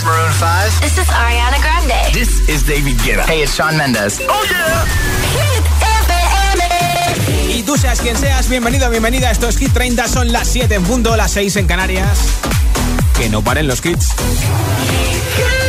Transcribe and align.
is 0.00 0.06
Maroon 0.06 0.32
5. 0.32 0.80
This 0.80 0.98
is 0.98 1.08
Ariana 1.08 1.60
Grande. 1.60 2.12
This 2.12 2.48
is 2.48 2.62
David 2.62 2.96
Guetta. 2.98 3.24
Hey, 3.24 3.42
it's 3.42 3.54
Sean 3.54 3.76
Mendes. 3.76 4.20
Oh, 4.28 4.46
yeah. 4.48 4.84
Hit 5.36 5.64
FM. 6.08 7.58
Y 7.58 7.62
tú 7.62 7.76
seas 7.76 8.00
quien 8.00 8.16
seas, 8.16 8.48
bienvenido, 8.48 8.88
bienvenida. 8.88 9.30
Esto 9.30 9.48
es 9.48 9.58
Hit 9.58 9.72
30, 9.72 10.08
son 10.08 10.32
las 10.32 10.48
7 10.48 10.74
en 10.74 10.84
punto, 10.84 11.16
las 11.16 11.32
6 11.32 11.56
en 11.56 11.66
Canarias. 11.66 12.18
Que 13.16 13.28
no 13.28 13.42
paren 13.42 13.66
los 13.66 13.84
hits. 13.84 14.14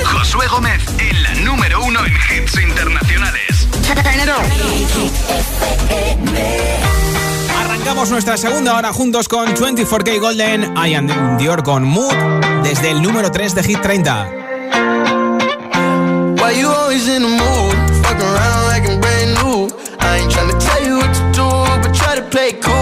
Josué 0.06 0.48
Gómez 0.48 0.82
en 1.00 1.24
la 1.24 1.34
número 1.36 1.84
1 1.84 2.00
en 2.06 2.14
hits 2.14 2.58
internacionales. 2.58 3.68
Turn 4.04 4.20
it 4.20 4.30
on. 4.30 4.46
Arrancamos 7.82 8.12
nuestra 8.12 8.38
segunda 8.38 8.78
hora 8.78 8.94
juntos 8.94 9.28
con 9.28 9.56
24K 9.56 10.20
Golden, 10.20 10.76
Ian 10.76 11.38
Dior 11.40 11.64
con 11.64 11.84
Mood, 11.84 12.14
desde 12.62 12.92
el 12.92 13.02
número 13.02 13.32
3 13.32 13.56
de 13.56 13.64
Hit 13.64 13.82
30. 13.82 14.30
Play 22.30 22.54
cool. 22.62 22.82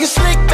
talking 0.00 0.06
slick. 0.06 0.49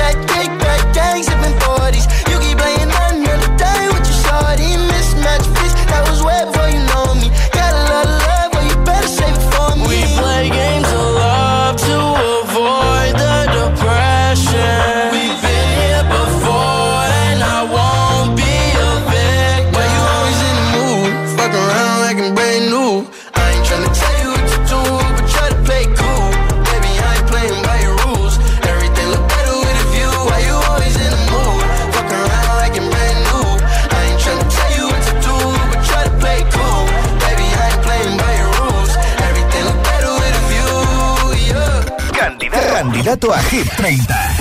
directo 43.26 43.32
a 43.32 43.42
Hit 43.42 43.68
30. 43.76 44.36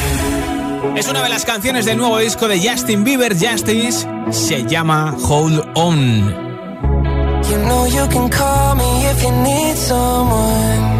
Es 0.97 1.07
una 1.07 1.23
de 1.23 1.29
las 1.29 1.45
canciones 1.45 1.85
del 1.85 1.97
nuevo 1.97 2.17
disco 2.19 2.47
de 2.47 2.59
Justin 2.59 3.03
Bieber, 3.03 3.35
Justice. 3.37 4.07
Se 4.31 4.63
llama 4.65 5.15
Hold 5.27 5.63
On. 5.75 6.45
You 7.49 7.57
know 7.65 7.87
you 7.87 8.07
can 8.09 8.29
call 8.29 8.75
me 8.75 9.05
if 9.11 9.23
you 9.23 9.31
need 9.31 9.75
someone. 9.75 10.95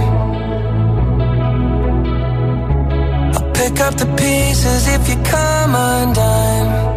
I'll 3.34 3.52
pick 3.54 3.80
up 3.82 3.96
the 3.96 4.06
pieces 4.16 4.88
if 4.88 5.10
you 5.10 5.16
come 5.24 5.76
undone. 5.76 6.96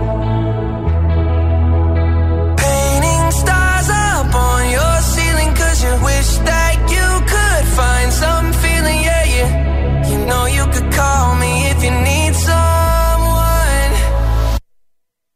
wish 6.02 6.38
that 6.50 6.74
you 6.94 7.08
could 7.32 7.64
find 7.78 8.12
some 8.12 8.52
feeling, 8.62 8.98
yeah, 9.02 9.24
yeah. 9.34 10.08
You 10.10 10.18
know 10.26 10.46
you 10.46 10.57
call 10.98 11.36
me 11.36 11.52
if 11.72 11.78
you 11.84 11.92
need 12.08 12.34
someone. 12.34 13.90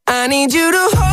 I 0.07 0.27
need 0.29 0.53
you 0.53 0.67
to 0.73 0.85
hold. 0.97 1.12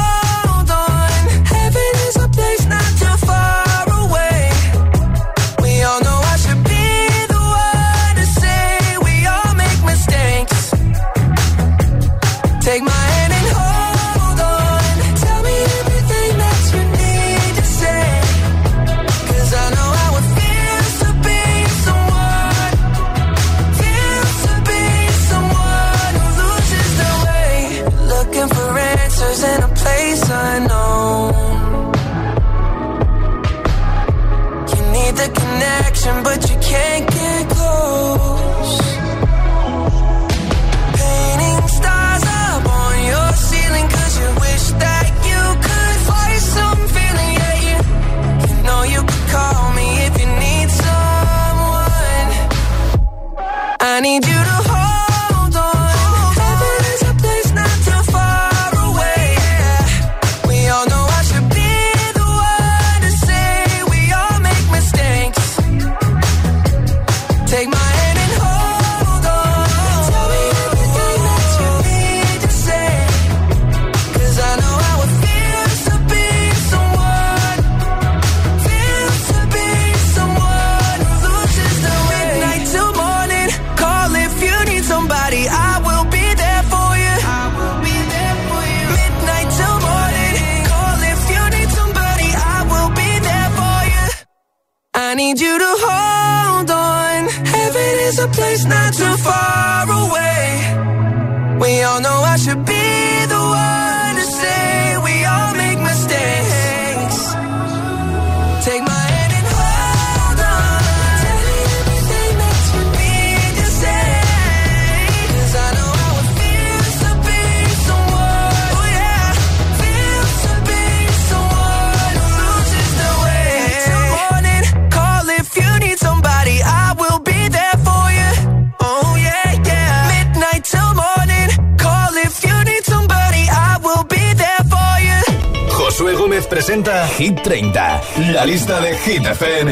Presenta 136.49 137.05
Hit 137.07 137.41
30, 137.41 138.01
la 138.33 138.43
lista 138.45 138.79
de 138.79 138.95
Hit 138.97 139.25
FM. 139.25 139.69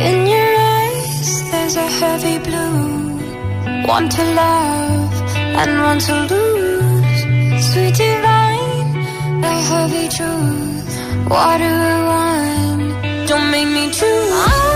In 0.00 0.26
your 0.26 0.52
eyes, 0.58 1.50
there's 1.50 1.76
a 1.76 1.88
heavy 2.00 2.38
blue. 2.38 3.18
One 3.86 4.08
to 4.08 4.24
love 4.34 5.14
and 5.60 5.80
one 5.82 5.98
to 6.00 6.14
lose. 6.30 7.20
Sweet 7.72 7.94
divine, 7.96 9.44
a 9.44 9.54
heavy 9.70 10.08
truth. 10.08 11.28
Water 11.28 11.74
or 11.90 12.00
wine, 12.06 13.26
don't 13.26 13.50
make 13.50 13.68
me 13.68 13.90
choose. 13.90 14.75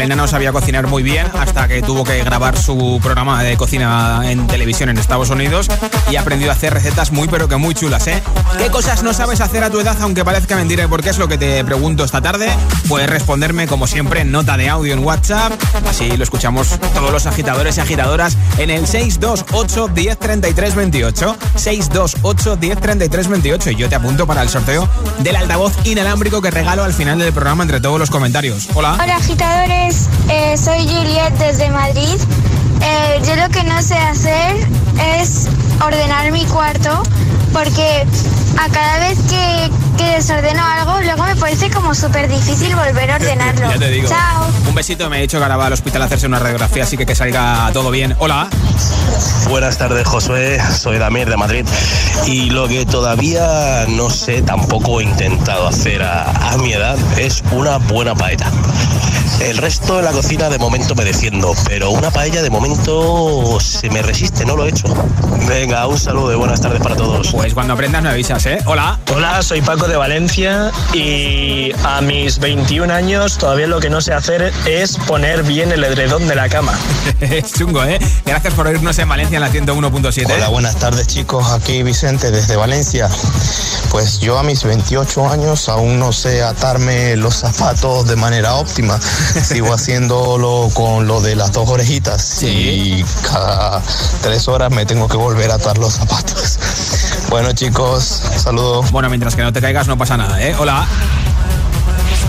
Selena 0.00 0.16
no 0.16 0.26
sabía 0.26 0.50
cocinar 0.50 0.86
muy 0.86 1.02
bien 1.02 1.26
hasta 1.38 1.68
que 1.68 1.82
tuvo 1.82 2.04
que 2.04 2.24
grabar 2.24 2.56
su 2.56 2.98
programa 3.02 3.42
de 3.42 3.58
cocina 3.58 4.22
en 4.24 4.46
televisión 4.46 4.88
en 4.88 4.96
Estados 4.96 5.28
Unidos 5.28 5.68
y 6.10 6.16
aprendió 6.16 6.48
a 6.48 6.54
hacer 6.54 6.72
recetas 6.72 7.12
muy 7.12 7.28
pero 7.28 7.48
que 7.48 7.56
muy 7.56 7.74
chulas, 7.74 8.06
¿eh? 8.06 8.22
¿Qué 8.56 8.70
cosas 8.70 9.02
no 9.02 9.12
sabes 9.12 9.42
hacer 9.42 9.62
a 9.62 9.68
tu 9.68 9.78
edad 9.78 9.98
aunque 10.00 10.24
parezca 10.24 10.56
mentira 10.56 10.84
y 10.84 10.86
por 10.86 11.02
qué 11.02 11.10
es 11.10 11.18
lo 11.18 11.28
que 11.28 11.36
te 11.36 11.62
pregunto 11.66 12.02
esta 12.02 12.22
tarde? 12.22 12.48
Puedes 12.88 13.10
responderme 13.10 13.66
como 13.66 13.86
siempre 13.86 14.22
en 14.22 14.32
nota 14.32 14.56
de 14.56 14.70
audio 14.70 14.94
en 14.94 15.04
WhatsApp, 15.04 15.52
así 15.86 16.16
lo 16.16 16.24
escuchamos 16.24 16.80
todos 16.94 17.12
los 17.12 17.26
agitadores 17.26 17.76
y 17.76 17.80
agitadoras 17.80 18.38
en 18.56 18.70
el 18.70 18.86
628 18.86 19.88
10 19.88 20.18
33 20.18 20.74
28 20.76 21.36
628 21.56 22.56
10 22.56 22.80
33 22.80 23.28
28 23.28 23.70
y 23.72 23.76
yo 23.76 23.88
te 23.90 23.96
apunto 23.96 24.26
para 24.26 24.40
el 24.40 24.48
sorteo 24.48 24.88
del 25.18 25.36
altavoz 25.36 25.74
inalámbrico 25.84 26.40
que 26.40 26.50
regalo 26.50 26.84
al 26.84 26.94
final 26.94 27.18
del 27.18 27.34
programa 27.34 27.64
entre 27.64 27.82
todos 27.82 27.98
los 27.98 28.08
comentarios. 28.08 28.66
Hola. 28.72 28.94
Hola 28.94 29.16
agitadores, 29.16 29.89
Eh, 30.28 30.56
soy 30.56 30.86
Juliet 30.86 31.32
desde 31.38 31.68
Madrid. 31.70 32.16
Eh, 32.80 33.20
yo 33.26 33.34
lo 33.36 33.48
que 33.48 33.64
no 33.64 33.82
sé 33.82 33.96
hacer 33.96 34.56
es 35.18 35.48
ordenar 35.84 36.30
mi 36.30 36.44
cuarto 36.44 37.02
porque 37.52 38.06
a 38.58 38.68
cada 38.68 38.98
vez 39.00 39.18
que, 39.28 39.70
que 39.96 40.10
desordeno 40.12 40.62
algo 40.64 41.00
luego 41.00 41.24
me 41.24 41.36
parece 41.36 41.70
como 41.70 41.94
súper 41.94 42.28
difícil 42.28 42.74
volver 42.74 43.10
a 43.10 43.16
ordenarlo. 43.16 43.70
Ya 43.70 43.78
te 43.78 43.90
digo. 43.90 44.08
Chao. 44.08 44.48
Un 44.68 44.74
besito, 44.74 45.08
me 45.08 45.18
he 45.18 45.22
dicho 45.22 45.38
que 45.38 45.44
ahora 45.44 45.56
va 45.56 45.66
al 45.66 45.72
hospital 45.72 46.02
a 46.02 46.04
hacerse 46.06 46.26
una 46.26 46.38
radiografía, 46.38 46.84
así 46.84 46.96
que 46.96 47.06
que 47.06 47.14
salga 47.14 47.70
todo 47.72 47.90
bien. 47.90 48.14
Hola. 48.18 48.48
Buenas 49.48 49.78
tardes, 49.78 50.06
Josué. 50.06 50.58
Soy 50.78 50.98
Damir 50.98 51.28
de 51.28 51.36
Madrid. 51.36 51.66
Y 52.26 52.50
lo 52.50 52.68
que 52.68 52.86
todavía 52.86 53.86
no 53.88 54.10
sé, 54.10 54.42
tampoco 54.42 55.00
he 55.00 55.04
intentado 55.04 55.66
hacer 55.66 56.02
a, 56.02 56.52
a 56.52 56.56
mi 56.58 56.72
edad, 56.72 56.96
es 57.18 57.42
una 57.52 57.78
buena 57.78 58.14
paella. 58.14 58.50
El 59.40 59.56
resto 59.56 59.96
de 59.96 60.02
la 60.02 60.10
cocina 60.12 60.50
de 60.50 60.58
momento 60.58 60.94
me 60.94 61.02
defiendo, 61.04 61.54
pero 61.66 61.90
una 61.90 62.10
paella 62.10 62.42
de 62.42 62.50
momento 62.50 63.58
se 63.58 63.88
me 63.88 64.02
resiste, 64.02 64.44
no 64.44 64.54
lo 64.54 64.66
he 64.66 64.68
hecho. 64.68 64.86
Venga, 65.48 65.86
un 65.86 65.98
saludo 65.98 66.32
y 66.32 66.36
buenas 66.36 66.60
tardes 66.60 66.80
para 66.80 66.94
todos. 66.94 67.32
Pues 67.32 67.54
cuando 67.54 67.72
aprendas 67.72 68.02
me 68.02 68.10
avisas, 68.10 68.39
¿eh? 68.46 68.58
Hola. 68.64 68.98
Hola, 69.12 69.42
soy 69.42 69.60
Paco 69.60 69.88
de 69.88 69.96
Valencia 69.96 70.70
y 70.94 71.72
a 71.84 72.00
mis 72.00 72.38
21 72.38 72.92
años 72.92 73.36
todavía 73.38 73.66
lo 73.66 73.80
que 73.80 73.90
no 73.90 74.00
sé 74.00 74.14
hacer 74.14 74.52
es 74.66 74.96
poner 74.96 75.42
bien 75.42 75.72
el 75.72 75.82
edredón 75.84 76.26
de 76.28 76.34
la 76.36 76.48
cama. 76.48 76.72
es 77.20 77.52
chungo, 77.52 77.82
¿eh? 77.84 77.98
Gracias 78.24 78.54
por 78.54 78.66
oírnos 78.66 78.98
en 78.98 79.08
Valencia 79.08 79.36
en 79.36 79.42
la 79.42 79.50
101.7. 79.50 80.32
Hola, 80.32 80.48
buenas 80.48 80.76
tardes 80.76 81.06
chicos, 81.06 81.50
aquí 81.52 81.82
Vicente 81.82 82.30
desde 82.30 82.56
Valencia. 82.56 83.08
Pues 83.90 84.20
yo 84.20 84.38
a 84.38 84.42
mis 84.42 84.62
28 84.62 85.28
años 85.28 85.68
aún 85.68 85.98
no 85.98 86.12
sé 86.12 86.42
atarme 86.42 87.16
los 87.16 87.34
zapatos 87.34 88.06
de 88.06 88.16
manera 88.16 88.54
óptima. 88.54 88.98
Sigo 89.42 89.74
haciéndolo 89.74 90.68
con 90.72 91.06
lo 91.06 91.20
de 91.20 91.34
las 91.34 91.52
dos 91.52 91.68
orejitas 91.68 92.42
y 92.42 93.04
cada 93.28 93.82
tres 94.22 94.46
horas 94.48 94.70
me 94.70 94.86
tengo 94.86 95.08
que 95.08 95.16
volver 95.16 95.50
a 95.50 95.54
atar 95.54 95.76
los 95.78 95.94
zapatos. 95.94 96.58
Bueno 97.30 97.52
chicos, 97.52 98.22
saludos. 98.38 98.90
Bueno, 98.90 99.08
mientras 99.08 99.34
que 99.36 99.42
no 99.42 99.52
te 99.52 99.60
caigas 99.60 99.86
no 99.88 99.96
pasa 99.96 100.16
nada, 100.16 100.42
¿eh? 100.42 100.54
Hola. 100.58 100.86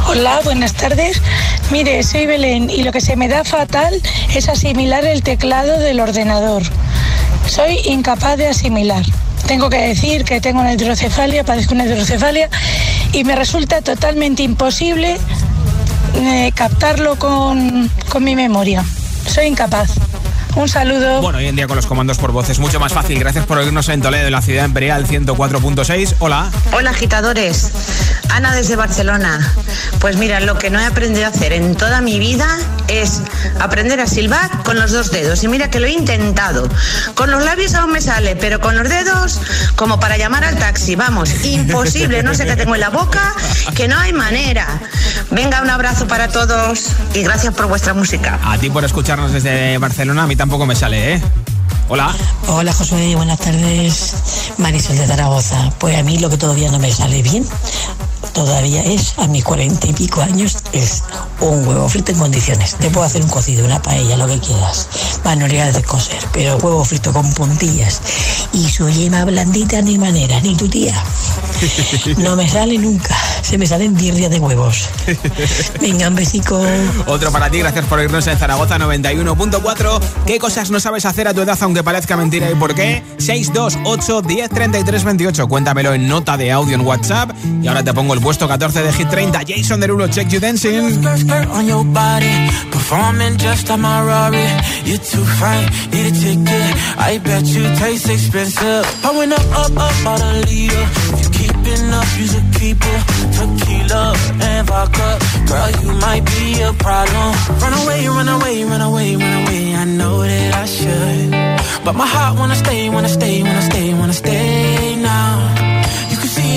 Hola, 0.07 0.41
buenas 0.43 0.73
tardes. 0.73 1.21
Mire, 1.71 2.03
soy 2.03 2.25
Belén 2.25 2.69
y 2.69 2.83
lo 2.83 2.91
que 2.91 3.01
se 3.01 3.15
me 3.15 3.27
da 3.27 3.43
fatal 3.43 4.01
es 4.33 4.49
asimilar 4.49 5.05
el 5.05 5.23
teclado 5.23 5.79
del 5.79 5.99
ordenador. 5.99 6.63
Soy 7.47 7.79
incapaz 7.85 8.37
de 8.37 8.47
asimilar. 8.47 9.03
Tengo 9.47 9.69
que 9.69 9.77
decir 9.77 10.23
que 10.23 10.41
tengo 10.41 10.61
una 10.61 10.73
hidrocefalia, 10.73 11.43
padezco 11.43 11.73
una 11.73 11.85
hidrocefalia 11.85 12.49
y 13.13 13.23
me 13.23 13.35
resulta 13.35 13.81
totalmente 13.81 14.43
imposible 14.43 15.17
eh, 16.15 16.51
captarlo 16.55 17.17
con, 17.17 17.89
con 18.09 18.23
mi 18.23 18.35
memoria. 18.35 18.83
Soy 19.27 19.47
incapaz. 19.47 19.91
Un 20.55 20.67
saludo. 20.67 21.21
Bueno, 21.21 21.37
hoy 21.37 21.47
en 21.47 21.55
día 21.55 21.67
con 21.67 21.75
los 21.75 21.85
comandos 21.85 22.17
por 22.17 22.31
voz 22.31 22.49
es 22.49 22.59
mucho 22.59 22.79
más 22.79 22.93
fácil. 22.93 23.17
Gracias 23.19 23.45
por 23.45 23.57
oírnos 23.57 23.87
en 23.89 24.01
Toledo, 24.01 24.25
en 24.25 24.31
la 24.33 24.41
ciudad 24.41 24.65
imperial 24.65 25.07
104.6. 25.07 26.15
Hola. 26.19 26.51
Hola 26.73 26.89
agitadores, 26.89 27.71
Ana 28.29 28.53
desde 28.53 28.75
Barcelona. 28.75 29.53
Pues 29.99 30.17
mira, 30.17 30.39
lo 30.39 30.57
que 30.57 30.69
no 30.69 30.79
he 30.79 30.85
aprendido 30.85 31.25
a 31.25 31.29
hacer 31.29 31.53
en 31.53 31.75
toda 31.75 32.01
mi 32.01 32.19
vida 32.19 32.47
es 32.87 33.21
aprender 33.59 33.99
a 34.01 34.07
silbar 34.07 34.49
con 34.63 34.77
los 34.77 34.91
dos 34.91 35.11
dedos. 35.11 35.43
Y 35.43 35.47
mira 35.47 35.69
que 35.69 35.79
lo 35.79 35.87
he 35.87 35.91
intentado. 35.91 36.67
Con 37.15 37.31
los 37.31 37.43
labios 37.43 37.73
aún 37.75 37.91
me 37.91 38.01
sale, 38.01 38.35
pero 38.35 38.59
con 38.59 38.75
los 38.75 38.89
dedos 38.89 39.39
como 39.75 39.99
para 39.99 40.17
llamar 40.17 40.43
al 40.43 40.57
taxi. 40.57 40.95
Vamos, 40.95 41.45
imposible. 41.45 42.23
No 42.23 42.33
sé 42.33 42.45
qué 42.45 42.55
tengo 42.55 42.75
en 42.75 42.81
la 42.81 42.89
boca, 42.89 43.33
que 43.75 43.87
no 43.87 43.97
hay 43.97 44.11
manera. 44.11 44.67
Venga, 45.29 45.61
un 45.61 45.69
abrazo 45.69 46.07
para 46.07 46.27
todos 46.27 46.87
y 47.13 47.23
gracias 47.23 47.53
por 47.53 47.67
vuestra 47.67 47.93
música. 47.93 48.39
A 48.43 48.57
ti 48.57 48.69
por 48.69 48.83
escucharnos 48.83 49.31
desde 49.31 49.77
Barcelona. 49.77 50.23
A 50.23 50.27
mí 50.27 50.35
tampoco 50.41 50.65
me 50.65 50.75
sale, 50.75 51.13
¿eh? 51.13 51.21
Hola. 51.87 52.15
Hola 52.47 52.73
Josué, 52.73 53.15
buenas 53.15 53.37
tardes. 53.37 54.15
Marisol 54.57 54.97
de 54.97 55.05
Zaragoza. 55.05 55.71
Pues 55.77 55.95
a 55.95 56.01
mí 56.01 56.17
lo 56.17 56.31
que 56.31 56.37
todavía 56.37 56.71
no 56.71 56.79
me 56.79 56.91
sale 56.91 57.21
bien, 57.21 57.45
todavía 58.33 58.83
es, 58.83 59.13
a 59.17 59.27
mis 59.27 59.43
cuarenta 59.43 59.87
y 59.87 59.93
pico 59.93 60.21
años, 60.21 60.57
es 60.73 61.03
un 61.39 61.67
huevo 61.67 61.87
frito 61.89 62.11
en 62.11 62.19
condiciones. 62.19 62.75
Te 62.75 62.89
puedo 62.89 63.05
hacer 63.05 63.21
un 63.21 63.29
cocido, 63.29 63.65
una 63.65 63.81
paella, 63.81 64.17
lo 64.17 64.27
que 64.27 64.39
quieras. 64.39 64.87
Manualidades 65.23 65.75
de 65.75 65.83
coser, 65.83 66.19
pero 66.31 66.57
huevo 66.57 66.83
frito 66.83 67.13
con 67.13 67.31
puntillas 67.33 68.01
y 68.53 68.69
su 68.69 68.89
yema 68.89 69.25
blandita 69.25 69.81
ni 69.81 69.97
manera, 69.97 70.39
ni 70.41 70.55
tu 70.55 70.67
tía. 70.67 70.95
No 72.17 72.35
me 72.35 72.47
sale 72.47 72.77
nunca. 72.77 73.15
Se 73.41 73.57
me 73.57 73.65
salen 73.65 73.95
10 73.95 74.15
días 74.15 74.31
de 74.31 74.39
huevos. 74.39 74.89
Venga, 75.81 76.07
un 76.07 76.15
besico. 76.15 76.61
Otro 77.07 77.31
para 77.31 77.49
ti, 77.49 77.59
gracias 77.59 77.85
por 77.85 77.99
irnos 77.99 78.25
en 78.27 78.37
Zaragoza 78.37 78.77
91.4. 78.77 80.01
¿Qué 80.25 80.39
cosas 80.39 80.71
no 80.71 80.79
sabes 80.79 81.05
hacer 81.05 81.27
a 81.27 81.33
tu 81.33 81.41
edad 81.41 81.57
aunque 81.61 81.83
parezca 81.83 82.15
mentira 82.15 82.49
y 82.49 82.55
por 82.55 82.75
qué? 82.75 83.03
628 83.17 84.21
10 84.21 84.49
33 84.49 85.03
28. 85.03 85.47
Cuéntamelo 85.47 85.93
en 85.93 86.07
nota 86.07 86.37
de 86.37 86.51
audio 86.51 86.75
en 86.75 86.81
WhatsApp. 86.81 87.31
Y 87.61 87.67
ahora 87.67 87.83
te 87.83 87.93
pongo 87.93 88.13
el 88.13 88.19
puesto 88.21 88.47
14 88.47 88.83
de 88.83 88.91
Hit 88.93 89.09
30, 89.09 89.43
Jason 89.45 89.79
Derulo, 89.79 90.07
Check 90.07 90.31
You 90.31 90.39
Dancing. 90.39 91.05
On 91.51 91.65
your 91.65 91.83
body, 91.83 92.49
performing 92.71 93.37
just 93.37 93.69
on 93.69 93.81
my 93.81 94.01
Rory. 94.01 94.45
You're 94.85 94.97
too 94.97 95.25
fine, 95.39 95.67
need 95.91 96.07
a 96.07 96.11
ticket. 96.11 96.75
I 96.97 97.19
bet 97.19 97.45
you 97.45 97.63
taste 97.77 98.09
expensive. 98.09 98.85
Powin' 99.01 99.33
up, 99.33 99.45
up, 99.57 99.71
up, 99.77 100.05
out 100.05 100.21
of 100.21 100.49
leader. 100.49 100.85
You 101.19 101.29
keepin' 101.31 101.93
up, 101.93 102.07
you 102.17 102.27
should 102.27 102.49
keep 102.59 102.77
it. 102.79 103.01
Tequila 103.35 104.15
and 104.41 104.67
vodka. 104.67 105.19
Girl, 105.47 105.71
you 105.81 105.91
might 105.99 106.23
be 106.25 106.61
a 106.61 106.73
problem. 106.73 107.29
Run 107.61 107.73
away, 107.83 108.07
run 108.07 108.29
away, 108.29 108.63
run 108.63 108.81
away, 108.81 109.15
run 109.15 109.33
away. 109.43 109.75
I 109.75 109.85
know 109.85 110.21
that 110.21 110.55
I 110.55 110.65
should. 110.65 111.31
But 111.83 111.95
my 111.95 112.05
heart 112.05 112.37
wanna 112.37 112.55
stay, 112.55 112.89
wanna 112.89 113.09
stay, 113.09 113.41
wanna 113.41 113.61
stay, 113.61 113.93
wanna 113.93 114.13
stay 114.13 114.95
now. 115.01 115.40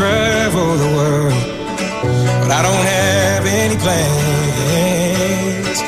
travel 0.00 0.68
the 0.84 0.90
world, 0.96 1.44
but 2.40 2.50
I 2.58 2.60
don't 2.66 2.86
have 2.96 3.44
any 3.44 3.76
plans. 3.84 5.78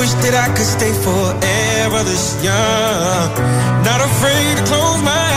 Wish 0.00 0.14
that 0.24 0.34
I 0.44 0.48
could 0.56 0.70
stay 0.78 0.92
forever 1.06 2.00
this 2.10 2.26
young, 2.42 3.28
not 3.84 4.00
afraid 4.00 4.56
to 4.56 4.64
close 4.64 5.02
my 5.02 5.29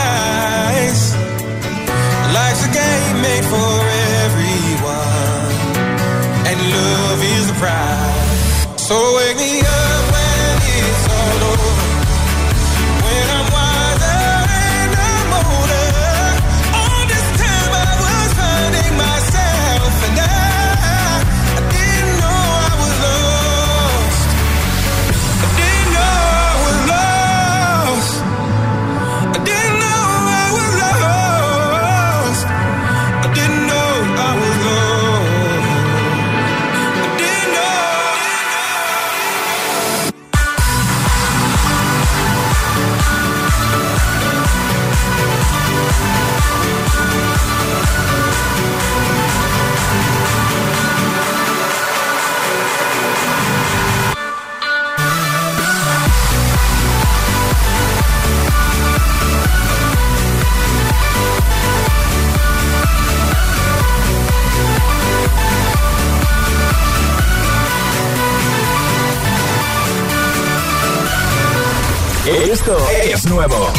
Esto 72.54 72.78
es 73.02 73.26
nuevo. 73.26 73.72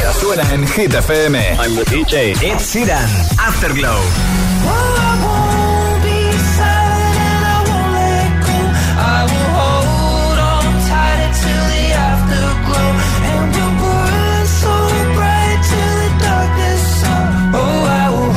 Ya 0.00 0.12
suena 0.12 0.42
en 0.52 0.66
Hit 0.66 0.92
FM. 0.92 1.38
I'm 1.60 1.76
the 1.76 1.84
DJ. 1.84 2.32
Ed 2.42 2.58
Sheeran. 2.58 3.08
Afterglow. 3.38 4.00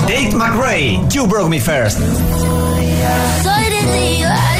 Dave 0.05 0.33
McRae, 0.35 1.11
You 1.11 1.25
Broke 1.25 1.49
Me 1.49 1.59
First. 1.59 1.97
Suddenly 3.41 4.19
you're 4.19 4.58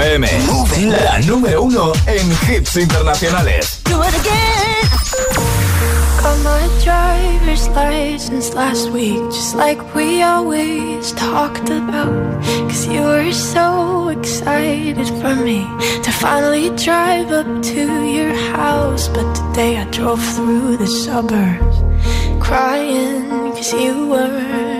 FM. 0.00 0.26
La 1.04 1.18
número 1.20 1.62
uno 1.62 1.92
en 2.06 2.30
hits 2.48 2.76
internacionales. 2.76 3.82
Do 3.84 4.02
it 4.02 4.14
again. 4.14 4.88
Got 6.22 6.38
my 6.42 6.68
driver's 6.82 7.68
license 7.68 8.54
last 8.54 8.90
week, 8.92 9.20
just 9.30 9.54
like 9.54 9.78
we 9.94 10.22
always 10.22 11.12
talked 11.12 11.68
about. 11.68 12.42
Cause 12.68 12.86
you 12.86 13.02
were 13.02 13.30
so 13.32 14.08
excited 14.08 15.06
for 15.20 15.34
me 15.34 15.66
to 16.02 16.10
finally 16.10 16.70
drive 16.76 17.30
up 17.30 17.62
to 17.62 18.04
your 18.04 18.34
house. 18.56 19.08
But 19.08 19.34
today 19.34 19.76
I 19.76 19.84
drove 19.90 20.22
through 20.34 20.78
the 20.78 20.86
suburbs 20.86 21.76
crying 22.40 23.28
cause 23.52 23.72
you 23.74 24.08
weren't 24.08 24.79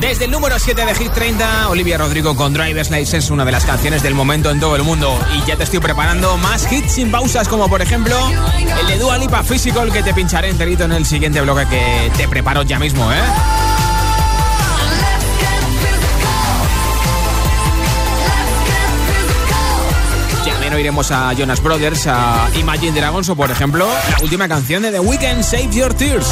Desde 0.00 0.24
el 0.24 0.30
número 0.30 0.58
7 0.58 0.86
de 0.86 0.94
Hit 0.94 1.12
30, 1.12 1.68
Olivia 1.68 1.98
Rodrigo 1.98 2.34
con 2.34 2.54
Driver's 2.54 2.90
License, 2.90 3.30
una 3.30 3.44
de 3.44 3.52
las 3.52 3.66
canciones 3.66 4.02
del 4.02 4.14
momento 4.14 4.50
en 4.50 4.58
todo 4.58 4.74
el 4.74 4.82
mundo. 4.82 5.18
Y 5.36 5.46
ya 5.46 5.56
te 5.56 5.64
estoy 5.64 5.80
preparando 5.80 6.38
más 6.38 6.70
hits 6.72 6.92
sin 6.92 7.10
pausas, 7.10 7.46
como 7.46 7.68
por 7.68 7.82
ejemplo 7.82 8.16
el 8.80 8.86
de 8.86 8.98
Dua 8.98 9.18
Lipa 9.18 9.42
Physical, 9.42 9.92
que 9.92 10.02
te 10.02 10.14
pincharé 10.14 10.48
enterito 10.48 10.84
en 10.84 10.92
el 10.92 11.04
siguiente 11.04 11.42
bloque 11.42 11.66
que 11.68 12.10
te 12.16 12.26
preparo 12.26 12.62
ya 12.62 12.78
mismo, 12.78 13.12
¿eh? 13.12 13.65
Menos 20.76 20.80
iremos 20.80 21.10
a 21.10 21.32
Jonas 21.32 21.62
Brothers, 21.62 22.06
a 22.06 22.50
Imagine 22.54 23.00
Dragons 23.00 23.26
o, 23.30 23.34
por 23.34 23.50
ejemplo, 23.50 23.88
la 24.10 24.18
última 24.22 24.46
canción 24.46 24.82
de 24.82 24.90
The 24.90 25.00
Weeknd, 25.00 25.42
Save 25.42 25.70
Your 25.70 25.94
Tears. 25.94 26.26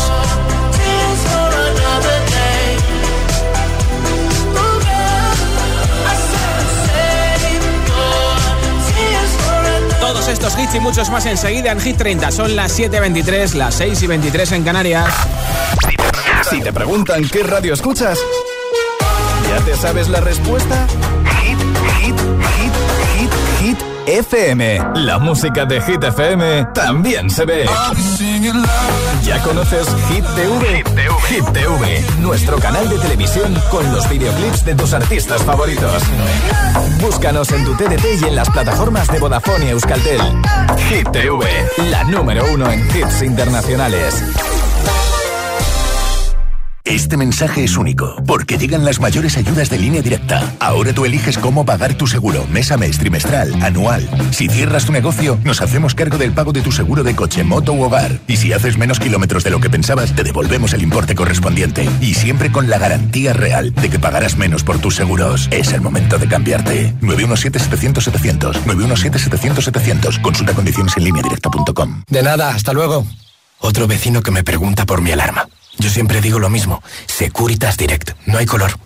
Todos 9.98 10.28
estos 10.28 10.58
hits 10.58 10.74
y 10.74 10.80
muchos 10.80 11.08
más 11.08 11.24
enseguida 11.24 11.72
en 11.72 11.80
Hit 11.80 11.96
30. 11.96 12.30
Son 12.30 12.54
las 12.54 12.78
7.23, 12.78 13.54
las 13.54 13.74
6 13.76 14.02
y 14.02 14.06
23 14.06 14.52
en 14.52 14.62
Canarias. 14.62 15.08
Si 16.50 16.60
te 16.60 16.70
preguntan 16.70 17.26
qué 17.30 17.42
radio 17.44 17.72
escuchas, 17.72 18.18
¿ya 19.48 19.64
te 19.64 19.74
sabes 19.74 20.10
la 20.10 20.20
respuesta? 20.20 20.86
FM. 24.06 24.78
La 24.96 25.18
música 25.18 25.64
de 25.64 25.80
Hit 25.80 26.02
FM 26.02 26.66
también 26.74 27.30
se 27.30 27.44
ve. 27.44 27.66
¿Ya 29.22 29.40
conoces 29.42 29.86
Hit 30.08 30.24
TV? 30.34 30.84
Hit 31.28 31.44
TV, 31.52 32.04
nuestro 32.18 32.58
canal 32.58 32.88
de 32.88 32.98
televisión 32.98 33.54
con 33.70 33.90
los 33.92 34.08
videoclips 34.08 34.64
de 34.64 34.74
tus 34.74 34.92
artistas 34.92 35.42
favoritos. 35.42 36.02
Búscanos 37.00 37.50
en 37.52 37.64
tu 37.64 37.74
TDT 37.74 38.22
y 38.22 38.24
en 38.24 38.36
las 38.36 38.50
plataformas 38.50 39.08
de 39.08 39.18
Vodafone 39.18 39.66
y 39.66 39.68
Euskaltel. 39.70 40.20
Hit 40.88 41.10
TV, 41.10 41.46
la 41.90 42.04
número 42.04 42.44
uno 42.52 42.70
en 42.70 42.80
hits 42.94 43.22
internacionales. 43.22 44.22
Este 46.94 47.16
mensaje 47.16 47.64
es 47.64 47.76
único, 47.76 48.14
porque 48.24 48.56
llegan 48.56 48.84
las 48.84 49.00
mayores 49.00 49.36
ayudas 49.36 49.68
de 49.68 49.80
línea 49.80 50.00
directa. 50.00 50.54
Ahora 50.60 50.92
tú 50.92 51.04
eliges 51.04 51.38
cómo 51.38 51.66
pagar 51.66 51.94
tu 51.94 52.06
seguro, 52.06 52.46
mes 52.52 52.70
a 52.70 52.76
mes, 52.76 52.98
trimestral, 52.98 53.52
anual. 53.64 54.08
Si 54.30 54.46
cierras 54.46 54.84
tu 54.84 54.92
negocio, 54.92 55.36
nos 55.42 55.60
hacemos 55.60 55.96
cargo 55.96 56.18
del 56.18 56.30
pago 56.30 56.52
de 56.52 56.62
tu 56.62 56.70
seguro 56.70 57.02
de 57.02 57.16
coche, 57.16 57.42
moto 57.42 57.72
u 57.72 57.82
hogar. 57.82 58.20
Y 58.28 58.36
si 58.36 58.52
haces 58.52 58.78
menos 58.78 59.00
kilómetros 59.00 59.42
de 59.42 59.50
lo 59.50 59.58
que 59.58 59.70
pensabas, 59.70 60.14
te 60.14 60.22
devolvemos 60.22 60.72
el 60.72 60.82
importe 60.82 61.16
correspondiente. 61.16 61.90
Y 62.00 62.14
siempre 62.14 62.52
con 62.52 62.70
la 62.70 62.78
garantía 62.78 63.32
real 63.32 63.74
de 63.74 63.90
que 63.90 63.98
pagarás 63.98 64.36
menos 64.36 64.62
por 64.62 64.78
tus 64.78 64.94
seguros. 64.94 65.48
Es 65.50 65.72
el 65.72 65.80
momento 65.80 66.18
de 66.18 66.28
cambiarte. 66.28 66.94
917-700-700. 67.00 68.62
917-700-700. 68.66 70.22
Consulta 70.22 70.52
condiciones 70.52 70.96
en 70.96 71.02
línea 71.02 71.24
directa.com. 71.24 72.04
De 72.08 72.22
nada, 72.22 72.50
hasta 72.50 72.72
luego. 72.72 73.04
Otro 73.58 73.88
vecino 73.88 74.22
que 74.22 74.30
me 74.30 74.44
pregunta 74.44 74.86
por 74.86 75.02
mi 75.02 75.10
alarma. 75.10 75.48
Yo 75.84 75.90
siempre 75.90 76.22
digo 76.22 76.38
lo 76.38 76.48
mismo, 76.48 76.82
Securitas 77.04 77.76
Direct, 77.76 78.12
no 78.24 78.38
hay 78.38 78.46
color. 78.46 78.78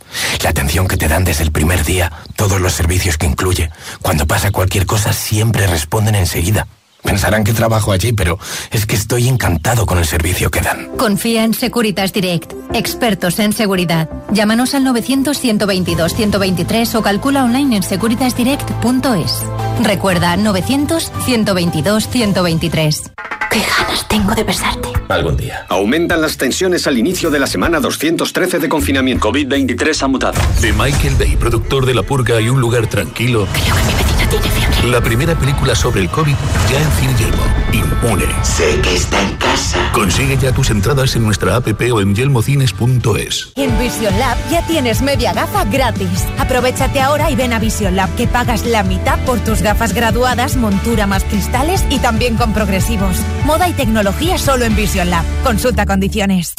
La 0.43 0.51
atención 0.51 0.89
que 0.89 0.97
te 0.97 1.07
dan 1.07 1.23
desde 1.23 1.45
el 1.45 1.53
primer 1.53 1.85
día, 1.85 2.11
todos 2.35 2.61
los 2.61 2.73
servicios 2.73 3.17
que 3.17 3.27
incluye. 3.27 3.71
Cuando 4.03 4.27
pasa 4.27 4.51
cualquier 4.51 4.85
cosa 4.85 5.13
siempre 5.13 5.69
responden 5.69 6.17
enseguida. 6.17 6.67
Pensarán 7.03 7.45
que 7.45 7.53
trabajo 7.53 7.93
allí, 7.93 8.13
pero 8.13 8.39
es 8.71 8.87
que 8.87 8.97
estoy 8.97 9.29
encantado 9.29 9.87
con 9.87 9.99
el 9.99 10.05
servicio 10.05 10.51
que 10.51 10.61
dan. 10.61 10.89
Confía 10.97 11.45
en 11.45 11.55
Securitas 11.55 12.13
Direct, 12.13 12.53
expertos 12.75 13.39
en 13.39 13.53
seguridad. 13.53 14.11
Llámanos 14.31 14.75
al 14.75 14.85
900-122-123 14.87 16.95
o 16.97 17.03
calcula 17.03 17.45
online 17.45 17.77
en 17.77 17.83
securitasdirect.es. 17.83 19.43
Recuerda, 19.83 20.37
900-122-123. 20.37 23.13
Qué 23.51 23.61
ganas 23.61 24.07
tengo 24.09 24.35
de 24.35 24.45
besarte. 24.45 24.89
Algún 25.09 25.39
día. 25.39 25.65
Aumentan 25.71 26.21
las 26.21 26.37
tensiones 26.37 26.87
al 26.87 26.99
inicio 26.99 27.31
de 27.31 27.39
la 27.39 27.47
semana 27.47 27.81
213 27.81 28.59
de 28.59 28.69
confinamiento. 28.69 29.31
COVID-23 29.31 30.03
ha 30.03 30.09
mutado. 30.09 30.39
De 30.61 30.71
Michael 30.75 31.15
Bay, 31.19 31.35
productor 31.37 31.87
de 31.87 31.95
La 31.95 32.03
Purga 32.03 32.43
y 32.43 32.51
Un 32.51 32.61
Lugar 32.61 32.87
Tranquilo. 32.89 33.49
Creo 33.53 33.75
que 33.75 33.85
mi 33.85 33.95
vecina 33.95 34.29
tiene 34.29 34.51
fiebre. 34.51 34.89
La 34.91 35.01
primera 35.01 35.35
película 35.35 35.75
sobre 35.75 36.03
el 36.03 36.11
COVID 36.11 36.35
ya 36.71 36.79
Cine 36.91 37.15
Yelmo. 37.17 37.43
Inmune. 37.73 38.25
Sé 38.43 38.81
que 38.81 38.95
está 38.95 39.21
en 39.23 39.37
casa. 39.37 39.79
Consigue 39.93 40.37
ya 40.37 40.53
tus 40.53 40.71
entradas 40.71 41.17
en 41.17 41.25
nuestra 41.25 41.57
app 41.57 41.67
o 41.93 42.01
en 42.01 42.15
yelmocines.es. 42.15 43.53
En 43.57 43.79
Vision 43.79 44.19
Lab 44.19 44.37
ya 44.51 44.67
tienes 44.67 45.03
media 45.03 45.33
gafa 45.33 45.65
gratis. 45.65 46.27
Aprovechate 46.39 47.01
ahora 47.01 47.31
y 47.31 47.37
ven 47.37 47.53
a 47.53 47.59
Vision 47.59 47.97
Lab 47.97 48.15
que 48.17 48.27
pagas 48.27 48.65
la 48.65 48.83
mitad 48.83 49.19
por 49.25 49.39
tus 49.41 49.63
gafas 49.63 49.93
graduadas, 49.93 50.57
montura 50.57 51.07
más 51.07 51.25
cristales 51.25 51.85
y 51.91 51.99
también 51.99 52.37
con 52.37 52.53
progresivos. 52.53 53.17
Moda 53.45 53.69
y 53.69 53.73
tecnología 53.73 54.39
solo 54.39 54.65
en 54.65 54.77
Vision 54.77 55.11
Lab. 55.11 55.25
Consulta 55.45 55.87
condiciones. 55.87 56.55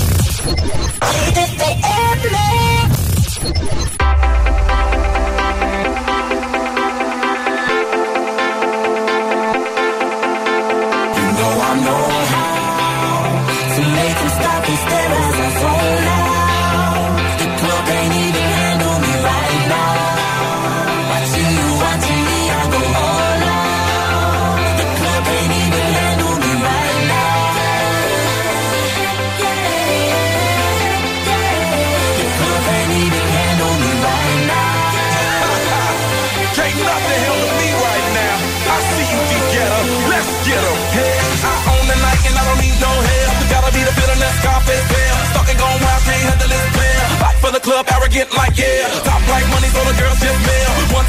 in 47.49 47.53
the 47.53 47.59
club, 47.59 47.85
arrogant 47.89 48.29
like 48.37 48.55
yeah. 48.57 48.85
Top 49.01 49.21
like 49.25 49.45
money's 49.49 49.73
on 49.73 49.85
the 49.89 49.97
girls 49.97 50.19
just 50.21 50.39
mail. 50.45 50.69
One 50.93 51.08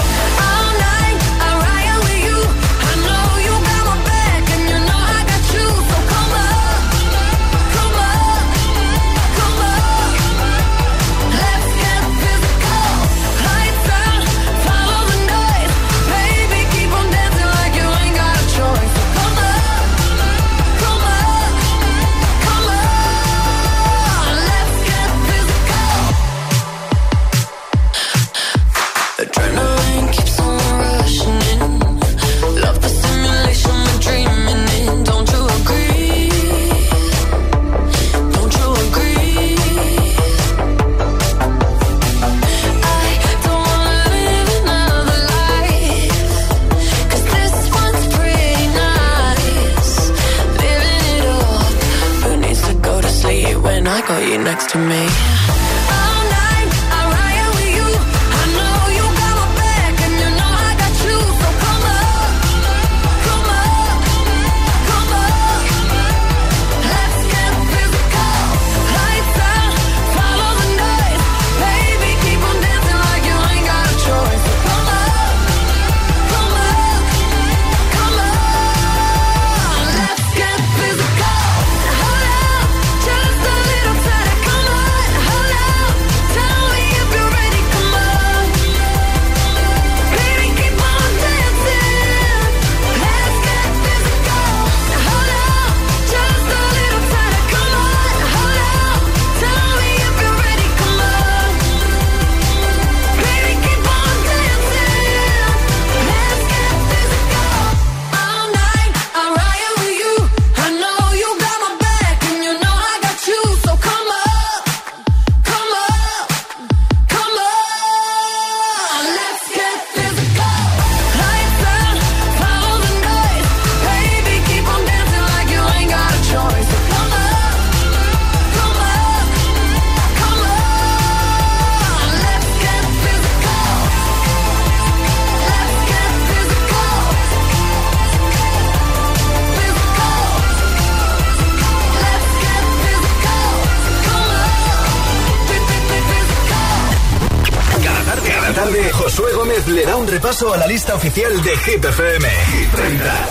Un 150.01 150.07
repaso 150.07 150.51
a 150.51 150.57
la 150.57 150.65
lista 150.65 150.95
oficial 150.95 151.43
de 151.43 151.57
Hit 151.57 151.85
FM. 151.85 152.27
Hit 152.27 152.71
30. 152.71 153.30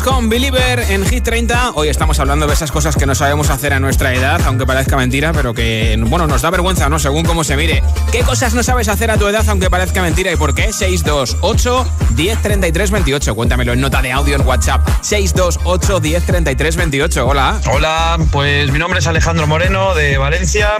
Con 0.00 0.30
Believer 0.30 0.80
en 0.88 1.04
Hit 1.04 1.22
30. 1.22 1.72
Hoy 1.74 1.88
estamos 1.88 2.18
hablando 2.18 2.46
de 2.46 2.54
esas 2.54 2.72
cosas 2.72 2.96
que 2.96 3.04
no 3.04 3.14
sabemos 3.14 3.50
hacer 3.50 3.74
a 3.74 3.78
nuestra 3.78 4.14
edad, 4.14 4.40
aunque 4.46 4.64
parezca 4.64 4.96
mentira, 4.96 5.32
pero 5.34 5.52
que, 5.52 6.00
bueno, 6.06 6.26
nos 6.26 6.40
da 6.40 6.48
vergüenza, 6.48 6.88
¿no? 6.88 6.98
Según 6.98 7.24
cómo 7.24 7.44
se 7.44 7.56
mire. 7.56 7.82
¿Qué 8.10 8.20
cosas 8.22 8.54
no 8.54 8.62
sabes 8.62 8.88
hacer 8.88 9.10
a 9.10 9.18
tu 9.18 9.26
edad, 9.26 9.44
aunque 9.48 9.68
parezca 9.68 10.00
mentira 10.00 10.32
y 10.32 10.36
por 10.36 10.54
qué? 10.54 10.72
628 10.72 11.86
1033 12.16 12.90
28. 12.90 13.34
Cuéntamelo 13.34 13.74
en 13.74 13.80
nota 13.82 14.00
de 14.00 14.12
audio 14.12 14.36
en 14.36 14.46
WhatsApp. 14.46 14.88
628 15.02 16.00
1033 16.00 16.76
28. 16.76 17.26
Hola. 17.26 17.60
Hola, 17.70 18.18
pues 18.30 18.72
mi 18.72 18.78
nombre 18.78 19.00
es 19.00 19.06
Alejandro 19.06 19.46
Moreno 19.46 19.94
de 19.94 20.16
Valencia 20.16 20.78